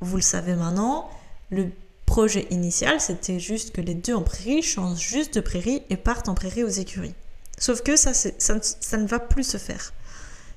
vous 0.00 0.16
le 0.16 0.22
savez 0.22 0.54
maintenant, 0.54 1.10
le 1.50 1.68
projet 2.06 2.46
initial, 2.50 3.00
c'était 3.00 3.40
juste 3.40 3.72
que 3.72 3.80
les 3.80 3.94
deux 3.94 4.14
en 4.14 4.22
prairie 4.22 4.62
changent 4.62 5.00
juste 5.00 5.34
de 5.34 5.40
prairie 5.40 5.82
et 5.90 5.96
partent 5.96 6.28
en 6.28 6.34
prairie 6.34 6.64
aux 6.64 6.68
écuries. 6.68 7.14
Sauf 7.58 7.82
que 7.82 7.96
ça, 7.96 8.12
ne 8.96 9.06
va 9.06 9.18
plus 9.18 9.44
se 9.44 9.58
faire. 9.58 9.92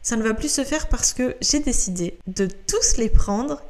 Ça 0.02 0.16
ne 0.16 0.24
va 0.24 0.34
plus 0.34 0.52
se 0.52 0.64
faire 0.64 0.88
parce 0.88 1.14
que 1.14 1.36
j'ai 1.42 1.60
décidé 1.60 2.18
de 2.28 2.46
tous 2.46 2.98
les 2.98 3.10
prendre 3.10 3.62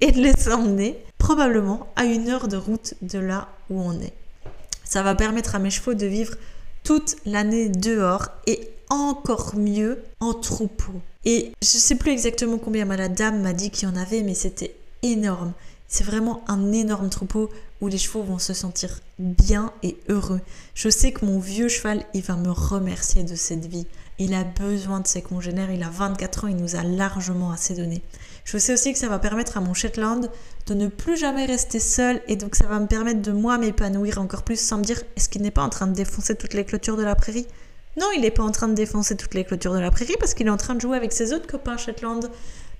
et 0.00 0.12
de 0.12 0.20
les 0.20 0.48
emmener 0.52 0.98
probablement 1.18 1.88
à 1.96 2.04
une 2.04 2.28
heure 2.28 2.48
de 2.48 2.56
route 2.56 2.94
de 3.02 3.18
là 3.18 3.48
où 3.70 3.80
on 3.80 3.98
est. 4.00 4.12
Ça 4.84 5.02
va 5.02 5.14
permettre 5.14 5.54
à 5.54 5.58
mes 5.58 5.70
chevaux 5.70 5.94
de 5.94 6.06
vivre 6.06 6.34
toute 6.84 7.16
l'année 7.24 7.68
dehors 7.68 8.28
et 8.46 8.70
encore 8.90 9.56
mieux 9.56 10.02
en 10.20 10.34
troupeau. 10.34 10.92
Et 11.24 11.52
je 11.60 11.66
sais 11.66 11.96
plus 11.96 12.12
exactement 12.12 12.58
combien 12.58 12.84
la 12.84 13.08
dame 13.08 13.42
m'a 13.42 13.52
dit 13.52 13.70
qu'il 13.70 13.88
y 13.88 13.90
en 13.90 13.96
avait, 13.96 14.22
mais 14.22 14.34
c'était 14.34 14.76
énorme. 15.02 15.52
C'est 15.88 16.04
vraiment 16.04 16.42
un 16.48 16.72
énorme 16.72 17.10
troupeau 17.10 17.48
où 17.80 17.88
les 17.88 17.98
chevaux 17.98 18.22
vont 18.22 18.38
se 18.38 18.54
sentir 18.54 19.00
bien 19.18 19.72
et 19.82 19.96
heureux. 20.08 20.40
Je 20.74 20.88
sais 20.88 21.12
que 21.12 21.24
mon 21.24 21.38
vieux 21.38 21.68
cheval, 21.68 22.04
il 22.14 22.22
va 22.22 22.36
me 22.36 22.50
remercier 22.50 23.22
de 23.22 23.34
cette 23.34 23.66
vie. 23.66 23.86
Il 24.18 24.34
a 24.34 24.44
besoin 24.44 25.00
de 25.00 25.06
ses 25.06 25.22
congénères, 25.22 25.70
il 25.70 25.82
a 25.82 25.90
24 25.90 26.44
ans, 26.44 26.48
il 26.48 26.56
nous 26.56 26.74
a 26.74 26.82
largement 26.82 27.52
assez 27.52 27.74
donné. 27.74 28.02
Je 28.44 28.58
sais 28.58 28.72
aussi 28.72 28.92
que 28.92 28.98
ça 28.98 29.08
va 29.08 29.18
permettre 29.18 29.58
à 29.58 29.60
mon 29.60 29.74
Shetland 29.74 30.30
de 30.66 30.74
ne 30.74 30.88
plus 30.88 31.16
jamais 31.16 31.44
rester 31.44 31.80
seul 31.80 32.22
et 32.26 32.36
donc 32.36 32.54
ça 32.54 32.66
va 32.66 32.80
me 32.80 32.86
permettre 32.86 33.20
de 33.20 33.32
moi 33.32 33.58
m'épanouir 33.58 34.20
encore 34.20 34.42
plus 34.42 34.58
sans 34.58 34.78
me 34.78 34.84
dire 34.84 35.02
est-ce 35.16 35.28
qu'il 35.28 35.42
n'est 35.42 35.50
pas 35.50 35.62
en 35.62 35.68
train 35.68 35.86
de 35.86 35.94
défoncer 35.94 36.34
toutes 36.34 36.54
les 36.54 36.64
clôtures 36.64 36.96
de 36.96 37.02
la 37.02 37.14
prairie? 37.14 37.46
Non, 37.96 38.06
il 38.14 38.20
n'est 38.20 38.30
pas 38.30 38.42
en 38.42 38.50
train 38.50 38.68
de 38.68 38.74
défoncer 38.74 39.16
toutes 39.16 39.34
les 39.34 39.44
clôtures 39.44 39.72
de 39.72 39.78
la 39.78 39.90
prairie 39.90 40.16
parce 40.18 40.34
qu'il 40.34 40.46
est 40.46 40.50
en 40.50 40.56
train 40.56 40.74
de 40.74 40.80
jouer 40.80 40.96
avec 40.96 41.12
ses 41.12 41.32
autres 41.32 41.46
copains 41.46 41.76
Shetland. 41.76 42.30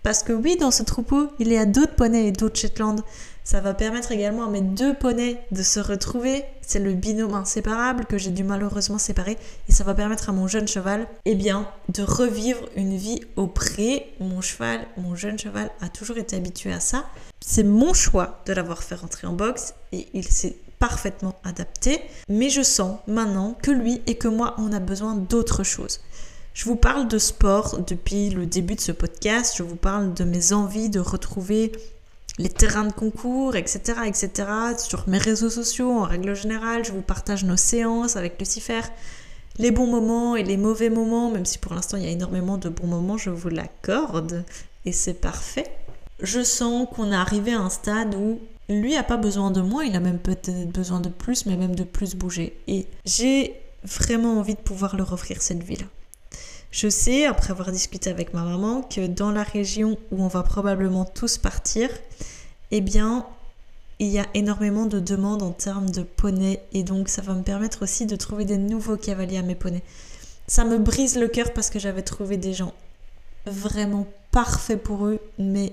Parce 0.03 0.23
que 0.23 0.33
oui, 0.33 0.57
dans 0.57 0.71
ce 0.71 0.83
troupeau, 0.83 1.31
il 1.39 1.49
y 1.49 1.57
a 1.57 1.67
d'autres 1.67 1.97
poneys 1.97 2.29
et 2.29 2.33
d'autres 2.33 2.59
Shetland. 2.59 3.01
Ça 3.43 3.61
va 3.61 3.75
permettre 3.75 4.13
également 4.13 4.45
à 4.45 4.51
mes 4.51 4.61
deux 4.61 4.93
poneys 4.95 5.41
de 5.53 5.63
se 5.63 5.81
retrouver. 5.81 6.45
C'est 6.63 6.79
le 6.79 6.95
binôme 6.95 7.35
inséparable 7.35 8.05
que 8.05 8.19
j'ai 8.19 8.31
dû 8.31 8.45
malheureusement 8.45 8.99
séparer. 8.99 9.37
Et 9.69 9.73
ça 9.73 9.85
va 9.85 9.95
permettre 9.95 10.29
à 10.29 10.33
mon 10.33 10.49
jeune 10.49 10.69
cheval, 10.69 11.09
eh 11.25 11.35
bien, 11.35 11.69
de 11.89 12.03
revivre 12.03 12.61
une 12.77 12.97
vie 12.97 13.21
au 13.37 13.47
pré. 13.47 14.13
Mon 14.21 14.41
cheval, 14.41 14.87
mon 14.97 15.15
jeune 15.15 15.39
cheval 15.39 15.71
a 15.81 15.89
toujours 15.89 16.19
été 16.19 16.37
habitué 16.37 16.73
à 16.73 16.81
ça. 16.81 17.07
C'est 17.41 17.65
mon 17.65 17.95
choix 17.95 18.43
de 18.47 18.53
l'avoir 18.53 18.83
fait 18.83 18.97
rentrer 18.97 19.27
en 19.27 19.33
boxe 19.33 19.75
et 19.93 20.09
il 20.13 20.29
s'est 20.29 20.57
parfaitement 20.89 21.35
adapté. 21.43 22.01
Mais 22.29 22.49
je 22.49 22.63
sens 22.63 22.99
maintenant 23.09 23.57
que 23.61 23.73
lui 23.73 24.03
et 24.07 24.17
que 24.17 24.29
moi, 24.29 24.55
on 24.59 24.73
a 24.73 24.79
besoin 24.79 25.17
d'autre 25.17 25.65
chose. 25.65 26.01
Je 26.55 26.65
vous 26.65 26.77
parle 26.77 27.09
de 27.09 27.19
sport 27.19 27.81
depuis 27.81 28.31
le 28.31 28.47
début 28.47 28.77
de 28.77 28.81
ce 28.81 28.93
podcast, 28.93 29.55
je 29.59 29.63
vous 29.63 29.77
parle 29.77 30.15
de 30.15 30.25
mes 30.25 30.53
envies 30.53 30.89
de 30.89 31.01
retrouver 31.01 31.73
les 32.39 32.49
terrains 32.49 32.87
de 32.87 32.93
concours, 32.93 33.57
etc., 33.57 33.81
etc. 34.07 34.31
Sur 34.79 35.09
mes 35.09 35.19
réseaux 35.19 35.51
sociaux, 35.51 35.91
en 35.91 36.05
règle 36.05 36.35
générale, 36.35 36.85
je 36.85 36.93
vous 36.93 37.03
partage 37.03 37.45
nos 37.45 37.57
séances 37.57 38.17
avec 38.17 38.39
Lucifer, 38.39 38.83
les 39.59 39.71
bons 39.71 39.87
moments 39.87 40.37
et 40.37 40.45
les 40.45 40.57
mauvais 40.57 40.89
moments, 40.89 41.31
même 41.31 41.47
si 41.47 41.59
pour 41.59 41.75
l'instant 41.75 41.97
il 41.97 42.05
y 42.05 42.07
a 42.07 42.11
énormément 42.11 42.59
de 42.59 42.69
bons 42.69 42.87
moments, 42.87 43.19
je 43.19 43.31
vous 43.31 43.49
l'accorde, 43.49 44.45
et 44.85 44.93
c'est 44.93 45.21
parfait. 45.21 45.67
Je 46.23 46.43
sens 46.43 46.87
qu'on 46.95 47.11
est 47.13 47.17
arrivé 47.17 47.53
à 47.53 47.61
un 47.61 47.71
stade 47.71 48.15
où 48.15 48.39
lui 48.69 48.97
a 48.97 49.03
pas 49.03 49.17
besoin 49.17 49.51
de 49.51 49.61
moi, 49.61 49.85
il 49.85 49.95
a 49.97 50.01
même 50.01 50.19
peut-être 50.19 50.71
besoin 50.71 51.01
de 51.01 51.09
plus, 51.09 51.47
mais 51.47 51.57
même 51.57 51.75
de 51.75 51.85
plus 51.85 52.15
bouger. 52.15 52.59
Et 52.67 52.87
j'ai 53.05 53.55
vraiment 53.85 54.39
envie 54.39 54.55
de 54.55 54.61
pouvoir 54.61 54.97
leur 54.97 55.13
offrir 55.13 55.41
cette 55.43 55.63
vie-là. 55.63 55.87
Je 56.73 56.89
sais, 56.89 57.27
après 57.27 57.53
avoir 57.53 57.71
discuté 57.73 58.11
avec 58.11 58.35
ma 58.35 58.43
maman, 58.43 58.83
que 58.83 59.07
dans 59.07 59.31
la 59.31 59.45
région 59.45 59.97
où 60.11 60.23
on 60.23 60.29
va 60.29 60.43
probablement 60.43 61.05
tous 61.05 61.39
partir, 61.39 61.89
eh 62.71 62.81
bien, 62.81 63.25
il 63.99 64.09
y 64.09 64.19
a 64.19 64.27
énormément 64.35 64.87
de 64.87 65.01
demandes 65.01 65.43
en 65.43 65.53
termes 65.53 65.91
de 65.91 66.03
poneys 66.03 66.61
et 66.73 66.83
donc 66.83 67.09
ça 67.09 67.23
va 67.23 67.33
me 67.33 67.43
permettre 67.43 67.83
aussi 67.83 68.05
de 68.05 68.17
trouver 68.17 68.45
des 68.45 68.59
nouveaux 68.59 68.97
cavaliers 68.97 69.39
à 69.39 69.43
mes 69.43 69.55
poneys. 69.55 69.83
Ça 70.49 70.65
me 70.65 70.79
brise 70.79 71.17
le 71.17 71.29
cœur 71.29 71.53
parce 71.55 71.71
que 71.71 71.79
j'avais 71.79 72.03
trouvé 72.03 72.37
des 72.37 72.53
gens 72.53 72.75
vraiment 73.47 74.07
parfaits 74.31 74.83
pour 74.83 75.07
eux, 75.07 75.19
mais 75.39 75.73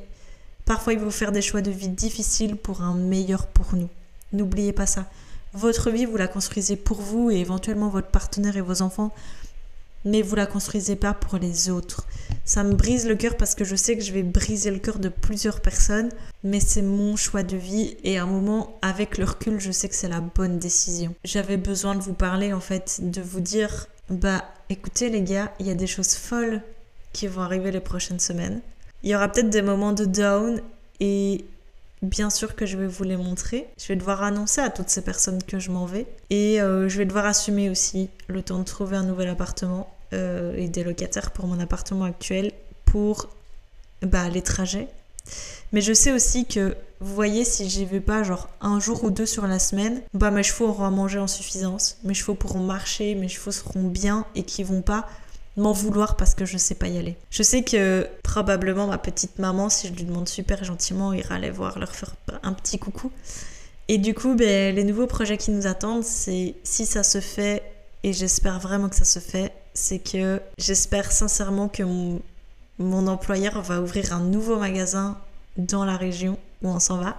parfois 0.65 0.93
il 0.93 0.99
faut 0.99 1.11
faire 1.11 1.31
des 1.31 1.41
choix 1.41 1.61
de 1.61 1.71
vie 1.71 1.89
difficiles 1.89 2.55
pour 2.55 2.81
un 2.81 2.95
meilleur 2.95 3.47
pour 3.47 3.75
nous. 3.75 3.89
N'oubliez 4.31 4.73
pas 4.73 4.85
ça. 4.85 5.05
Votre 5.53 5.91
vie, 5.91 6.05
vous 6.05 6.17
la 6.17 6.27
construisez 6.27 6.75
pour 6.75 6.99
vous 6.99 7.29
et 7.29 7.35
éventuellement 7.35 7.89
votre 7.89 8.07
partenaire 8.07 8.57
et 8.57 8.61
vos 8.61 8.81
enfants 8.81 9.13
mais 10.05 10.21
vous 10.21 10.35
la 10.35 10.45
construisez 10.45 10.95
pas 10.95 11.13
pour 11.13 11.37
les 11.37 11.69
autres. 11.69 12.05
Ça 12.45 12.63
me 12.63 12.73
brise 12.73 13.07
le 13.07 13.15
cœur 13.15 13.37
parce 13.37 13.55
que 13.55 13.63
je 13.63 13.75
sais 13.75 13.97
que 13.97 14.03
je 14.03 14.11
vais 14.11 14.23
briser 14.23 14.71
le 14.71 14.79
cœur 14.79 14.99
de 14.99 15.09
plusieurs 15.09 15.61
personnes, 15.61 16.09
mais 16.43 16.59
c'est 16.59 16.81
mon 16.81 17.15
choix 17.15 17.43
de 17.43 17.55
vie 17.55 17.95
et 18.03 18.17
à 18.17 18.23
un 18.23 18.27
moment, 18.27 18.77
avec 18.81 19.17
le 19.17 19.25
recul, 19.25 19.59
je 19.59 19.71
sais 19.71 19.87
que 19.87 19.95
c'est 19.95 20.09
la 20.09 20.21
bonne 20.21 20.59
décision. 20.59 21.15
J'avais 21.23 21.57
besoin 21.57 21.95
de 21.95 22.01
vous 22.01 22.13
parler 22.13 22.53
en 22.53 22.59
fait, 22.59 22.99
de 23.01 23.21
vous 23.21 23.39
dire, 23.39 23.87
bah 24.09 24.43
écoutez 24.69 25.09
les 25.09 25.21
gars, 25.21 25.53
il 25.59 25.67
y 25.67 25.71
a 25.71 25.75
des 25.75 25.87
choses 25.87 26.15
folles 26.15 26.61
qui 27.13 27.27
vont 27.27 27.41
arriver 27.41 27.71
les 27.71 27.79
prochaines 27.79 28.19
semaines. 28.19 28.61
Il 29.03 29.09
y 29.09 29.15
aura 29.15 29.27
peut-être 29.29 29.49
des 29.49 29.61
moments 29.61 29.93
de 29.93 30.05
down 30.05 30.61
et 30.99 31.45
bien 32.01 32.29
sûr 32.29 32.55
que 32.55 32.65
je 32.65 32.77
vais 32.77 32.87
vous 32.87 33.03
les 33.03 33.17
montrer. 33.17 33.67
Je 33.77 33.87
vais 33.87 33.95
devoir 33.95 34.23
annoncer 34.23 34.61
à 34.61 34.69
toutes 34.69 34.89
ces 34.89 35.01
personnes 35.01 35.41
que 35.43 35.59
je 35.59 35.71
m'en 35.71 35.85
vais. 35.85 36.05
Et 36.29 36.61
euh, 36.61 36.87
je 36.89 36.97
vais 36.97 37.05
devoir 37.05 37.25
assumer 37.25 37.69
aussi 37.69 38.09
le 38.27 38.41
temps 38.41 38.59
de 38.59 38.63
trouver 38.63 38.97
un 38.97 39.03
nouvel 39.03 39.29
appartement 39.29 39.93
euh, 40.13 40.55
et 40.55 40.67
des 40.67 40.83
locataires 40.83 41.31
pour 41.31 41.47
mon 41.47 41.59
appartement 41.59 42.05
actuel 42.05 42.51
pour 42.85 43.29
bah, 44.01 44.29
les 44.29 44.41
trajets. 44.41 44.87
Mais 45.71 45.81
je 45.81 45.93
sais 45.93 46.11
aussi 46.11 46.45
que, 46.45 46.75
vous 46.99 47.15
voyez, 47.15 47.45
si 47.45 47.69
j'y 47.69 47.85
vais 47.85 48.01
pas 48.01 48.23
genre 48.23 48.49
un 48.61 48.79
jour 48.79 49.03
ou 49.03 49.09
deux 49.09 49.25
sur 49.25 49.47
la 49.47 49.57
semaine, 49.57 50.01
bah 50.13 50.31
mes 50.31 50.43
chevaux 50.43 50.67
auront 50.67 50.85
à 50.85 50.89
manger 50.89 51.19
en 51.19 51.27
suffisance, 51.27 51.97
mes 52.03 52.13
chevaux 52.13 52.35
pourront 52.35 52.59
marcher, 52.59 53.15
mes 53.15 53.29
chevaux 53.29 53.51
seront 53.51 53.83
bien 53.83 54.25
et 54.35 54.43
qui 54.43 54.63
vont 54.63 54.81
pas 54.81 55.07
m'en 55.57 55.71
vouloir 55.71 56.15
parce 56.15 56.35
que 56.35 56.45
je 56.45 56.57
sais 56.57 56.75
pas 56.75 56.87
y 56.87 56.97
aller. 56.97 57.15
Je 57.29 57.43
sais 57.43 57.63
que 57.63 58.07
probablement 58.23 58.87
ma 58.87 58.97
petite 58.97 59.39
maman, 59.39 59.69
si 59.69 59.87
je 59.87 59.93
lui 59.93 60.03
demande 60.03 60.27
super 60.27 60.63
gentiment, 60.63 61.13
ira 61.13 61.35
aller 61.35 61.51
voir, 61.51 61.79
leur 61.79 61.93
faire 61.93 62.15
un 62.41 62.53
petit 62.53 62.79
coucou. 62.79 63.11
Et 63.87 63.97
du 63.97 64.13
coup, 64.13 64.35
ben, 64.35 64.73
les 64.75 64.83
nouveaux 64.83 65.07
projets 65.07 65.37
qui 65.37 65.51
nous 65.51 65.67
attendent, 65.67 66.03
c'est 66.03 66.55
si 66.63 66.85
ça 66.85 67.03
se 67.03 67.19
fait, 67.19 67.63
et 68.03 68.13
j'espère 68.13 68.59
vraiment 68.59 68.89
que 68.89 68.95
ça 68.95 69.05
se 69.05 69.19
fait, 69.19 69.53
c'est 69.73 69.99
que 69.99 70.41
j'espère 70.57 71.11
sincèrement 71.11 71.67
que 71.67 71.83
mon, 71.83 72.21
mon, 72.79 73.07
employeur 73.07 73.61
va 73.61 73.81
ouvrir 73.81 74.13
un 74.13 74.21
nouveau 74.21 74.57
magasin 74.57 75.17
dans 75.57 75.85
la 75.85 75.97
région 75.97 76.37
où 76.61 76.69
on 76.69 76.79
s'en 76.79 76.97
va. 76.97 77.17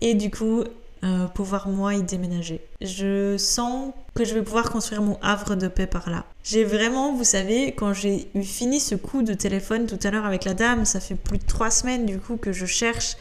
Et 0.00 0.14
du 0.14 0.30
coup, 0.30 0.64
euh, 1.04 1.26
pouvoir 1.28 1.68
moi 1.68 1.94
y 1.94 2.02
déménager. 2.02 2.60
Je 2.80 3.36
sens 3.36 3.92
que 4.14 4.24
je 4.24 4.34
vais 4.34 4.42
pouvoir 4.42 4.70
construire 4.70 5.02
mon 5.02 5.18
havre 5.22 5.54
de 5.54 5.68
paix 5.68 5.86
par 5.86 6.10
là. 6.10 6.24
J'ai 6.50 6.64
vraiment, 6.64 7.12
vous 7.12 7.24
savez, 7.24 7.72
quand 7.72 7.92
j'ai 7.92 8.26
eu 8.34 8.42
fini 8.42 8.80
ce 8.80 8.94
coup 8.94 9.22
de 9.22 9.34
téléphone 9.34 9.84
tout 9.84 9.98
à 10.02 10.10
l'heure 10.10 10.24
avec 10.24 10.46
la 10.46 10.54
dame, 10.54 10.86
ça 10.86 10.98
fait 10.98 11.14
plus 11.14 11.36
de 11.36 11.44
trois 11.44 11.70
semaines 11.70 12.06
du 12.06 12.18
coup 12.18 12.38
que 12.38 12.52
je 12.52 12.64
cherche 12.64 13.16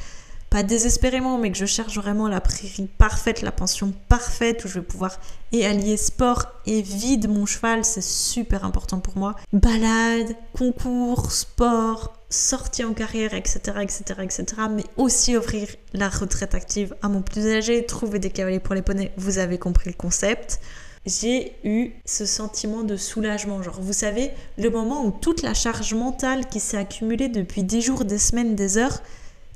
pas 0.50 0.64
désespérément, 0.64 1.38
mais 1.38 1.52
que 1.52 1.58
je 1.58 1.66
cherche 1.66 1.98
vraiment 1.98 2.30
la 2.30 2.40
prairie 2.40 2.88
parfaite, 2.98 3.42
la 3.42 3.52
pension 3.52 3.92
parfaite 4.08 4.64
où 4.64 4.70
je 4.70 4.76
vais 4.76 4.86
pouvoir 4.86 5.20
et 5.52 5.66
allier 5.66 5.98
sport 5.98 6.46
et 6.66 6.82
vie 6.82 7.18
de 7.18 7.28
mon 7.28 7.46
cheval, 7.46 7.84
c'est 7.84 8.02
super 8.02 8.64
important 8.64 9.02
pour 9.02 9.18
moi. 9.18 9.36
Balade, 9.52 10.34
concours, 10.54 11.30
sport, 11.30 12.14
sortie 12.30 12.86
en 12.86 12.94
carrière, 12.94 13.34
etc., 13.34 13.60
etc., 13.82 14.04
etc., 14.24 14.46
mais 14.72 14.86
aussi 14.96 15.36
offrir 15.36 15.68
la 15.92 16.08
retraite 16.08 16.56
active 16.56 16.96
à 17.02 17.10
mon 17.10 17.22
plus 17.22 17.46
âgé, 17.46 17.86
trouver 17.86 18.20
des 18.20 18.30
cavaliers 18.30 18.62
pour 18.62 18.74
les 18.74 18.82
poneys, 18.82 19.12
vous 19.18 19.40
avez 19.40 19.58
compris 19.58 19.90
le 19.90 19.98
concept. 19.98 20.62
J'ai 21.08 21.54
eu 21.64 21.92
ce 22.04 22.26
sentiment 22.26 22.84
de 22.84 22.98
soulagement, 22.98 23.64
genre 23.64 23.80
vous 23.80 23.94
savez, 23.94 24.32
le 24.58 24.70
moment 24.70 25.06
où 25.06 25.12
toute 25.12 25.42
la 25.42 25.54
charge 25.54 25.94
mentale 25.94 26.48
qui 26.48 26.60
s'est 26.60 26.76
accumulée 26.76 27.30
depuis 27.30 27.64
des 27.64 27.80
jours, 27.80 28.04
des 28.04 28.18
semaines, 28.18 28.56
des 28.56 28.78
heures, 28.78 29.02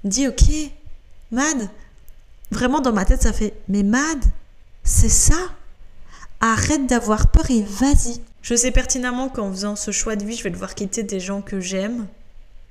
dit 0.06 0.30
ok, 0.30 0.44
Mad, 1.32 1.70
vraiment 2.52 2.80
dans 2.80 2.94
ma 2.94 3.04
tête, 3.04 3.24
ça 3.24 3.34
fait 3.34 3.54
Mais 3.68 3.84
Mad, 3.84 4.24
c'est 4.86 5.10
ça? 5.10 5.50
Arrête 6.40 6.88
d'avoir 6.88 7.30
peur 7.32 7.52
et 7.52 7.64
vas-y. 7.64 8.22
Je 8.42 8.56
sais 8.56 8.72
pertinemment 8.72 9.28
qu'en 9.28 9.52
faisant 9.52 9.76
ce 9.76 9.92
choix 9.92 10.16
de 10.16 10.24
vie, 10.24 10.38
je 10.38 10.44
vais 10.44 10.52
devoir 10.52 10.74
quitter 10.74 11.04
des 11.04 11.20
gens 11.20 11.42
que 11.42 11.60
j'aime, 11.60 12.08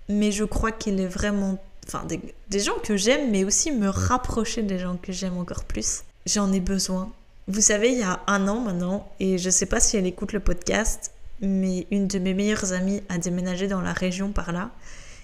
mais 0.08 0.32
je 0.32 0.44
crois 0.44 0.72
qu'il 0.72 0.98
est 1.00 1.06
vraiment. 1.06 1.58
Enfin, 1.86 2.06
des, 2.06 2.60
gens 2.60 2.78
que 2.82 2.96
j'aime, 2.96 3.30
mais 3.30 3.44
aussi 3.44 3.72
me 3.72 3.88
rapprocher 3.88 4.62
des 4.62 4.78
gens 4.78 4.96
que 4.96 5.12
j'aime 5.12 5.36
encore 5.36 5.64
plus. 5.64 6.04
J'en 6.24 6.50
ai 6.52 6.60
besoin. 6.60 7.12
Vous 7.48 7.60
savez, 7.60 7.92
il 7.92 7.98
y 7.98 8.02
a 8.02 8.20
un 8.26 8.48
an 8.48 8.60
maintenant, 8.60 9.10
et 9.18 9.38
je 9.38 9.50
sais 9.50 9.66
pas 9.66 9.80
si 9.80 9.96
elle 9.96 10.06
écoute 10.06 10.32
le 10.32 10.40
podcast, 10.40 11.12
mais 11.40 11.86
une 11.90 12.06
de 12.06 12.18
mes 12.18 12.34
meilleures 12.34 12.72
amies 12.72 13.02
a 13.08 13.18
déménagé 13.18 13.66
dans 13.66 13.80
la 13.80 13.92
région 13.92 14.30
par 14.30 14.52
là. 14.52 14.70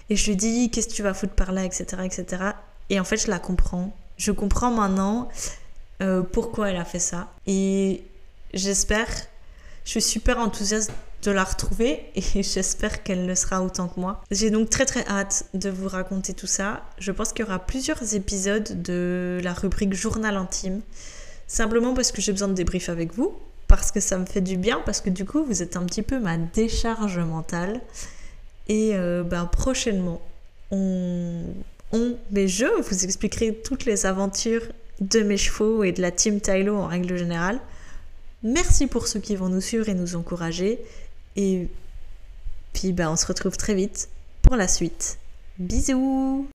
Et 0.09 0.15
je 0.15 0.29
lui 0.29 0.35
dis, 0.35 0.69
qu'est-ce 0.69 0.87
que 0.87 0.93
tu 0.93 1.03
vas 1.03 1.13
foutre 1.13 1.33
par 1.33 1.51
là, 1.51 1.63
etc., 1.63 1.85
etc. 2.03 2.43
Et 2.89 2.99
en 2.99 3.03
fait, 3.03 3.17
je 3.17 3.29
la 3.29 3.39
comprends. 3.39 3.95
Je 4.17 4.31
comprends 4.31 4.71
maintenant 4.71 5.29
euh, 6.01 6.21
pourquoi 6.23 6.69
elle 6.69 6.77
a 6.77 6.85
fait 6.85 6.99
ça. 6.99 7.27
Et 7.45 8.03
j'espère, 8.53 9.09
je 9.83 9.91
suis 9.91 10.01
super 10.01 10.39
enthousiaste 10.39 10.91
de 11.23 11.31
la 11.31 11.43
retrouver 11.43 12.05
et 12.15 12.21
j'espère 12.43 13.03
qu'elle 13.03 13.25
le 13.25 13.35
sera 13.35 13.61
autant 13.61 13.87
que 13.87 13.99
moi. 13.99 14.23
J'ai 14.31 14.49
donc 14.49 14.69
très 14.69 14.85
très 14.85 15.05
hâte 15.07 15.45
de 15.53 15.69
vous 15.69 15.87
raconter 15.87 16.33
tout 16.33 16.47
ça. 16.47 16.83
Je 16.99 17.11
pense 17.11 17.33
qu'il 17.33 17.45
y 17.45 17.47
aura 17.47 17.59
plusieurs 17.59 18.15
épisodes 18.15 18.81
de 18.81 19.39
la 19.43 19.53
rubrique 19.53 19.93
journal 19.93 20.37
intime. 20.37 20.81
Simplement 21.47 21.93
parce 21.93 22.11
que 22.11 22.21
j'ai 22.21 22.31
besoin 22.31 22.49
de 22.49 22.53
débrief 22.53 22.89
avec 22.89 23.13
vous, 23.13 23.33
parce 23.67 23.91
que 23.91 23.99
ça 23.99 24.17
me 24.17 24.25
fait 24.25 24.41
du 24.41 24.57
bien, 24.57 24.81
parce 24.85 25.01
que 25.01 25.09
du 25.09 25.25
coup 25.25 25.43
vous 25.43 25.61
êtes 25.61 25.75
un 25.77 25.85
petit 25.85 26.03
peu 26.03 26.19
ma 26.19 26.37
décharge 26.37 27.19
mentale. 27.19 27.81
Et 28.69 28.93
ben, 29.23 29.45
prochainement, 29.45 30.21
on 30.71 31.41
on, 31.91 32.17
mais 32.31 32.47
je 32.47 32.65
vous 32.65 33.05
expliquerai 33.05 33.53
toutes 33.53 33.85
les 33.85 34.05
aventures 34.05 34.63
de 34.99 35.21
mes 35.21 35.37
chevaux 35.37 35.83
et 35.83 35.91
de 35.91 36.01
la 36.01 36.11
team 36.11 36.41
Tylo 36.41 36.75
en 36.75 36.87
règle 36.87 37.15
générale. 37.17 37.59
Merci 38.43 38.87
pour 38.87 39.07
ceux 39.07 39.19
qui 39.19 39.35
vont 39.35 39.49
nous 39.49 39.61
suivre 39.61 39.87
et 39.89 39.93
nous 39.93 40.15
encourager. 40.15 40.79
Et 41.35 41.67
puis 42.73 42.93
ben, 42.93 43.09
on 43.09 43.15
se 43.15 43.25
retrouve 43.25 43.57
très 43.57 43.73
vite 43.73 44.09
pour 44.41 44.55
la 44.55 44.67
suite. 44.67 45.17
Bisous 45.59 46.47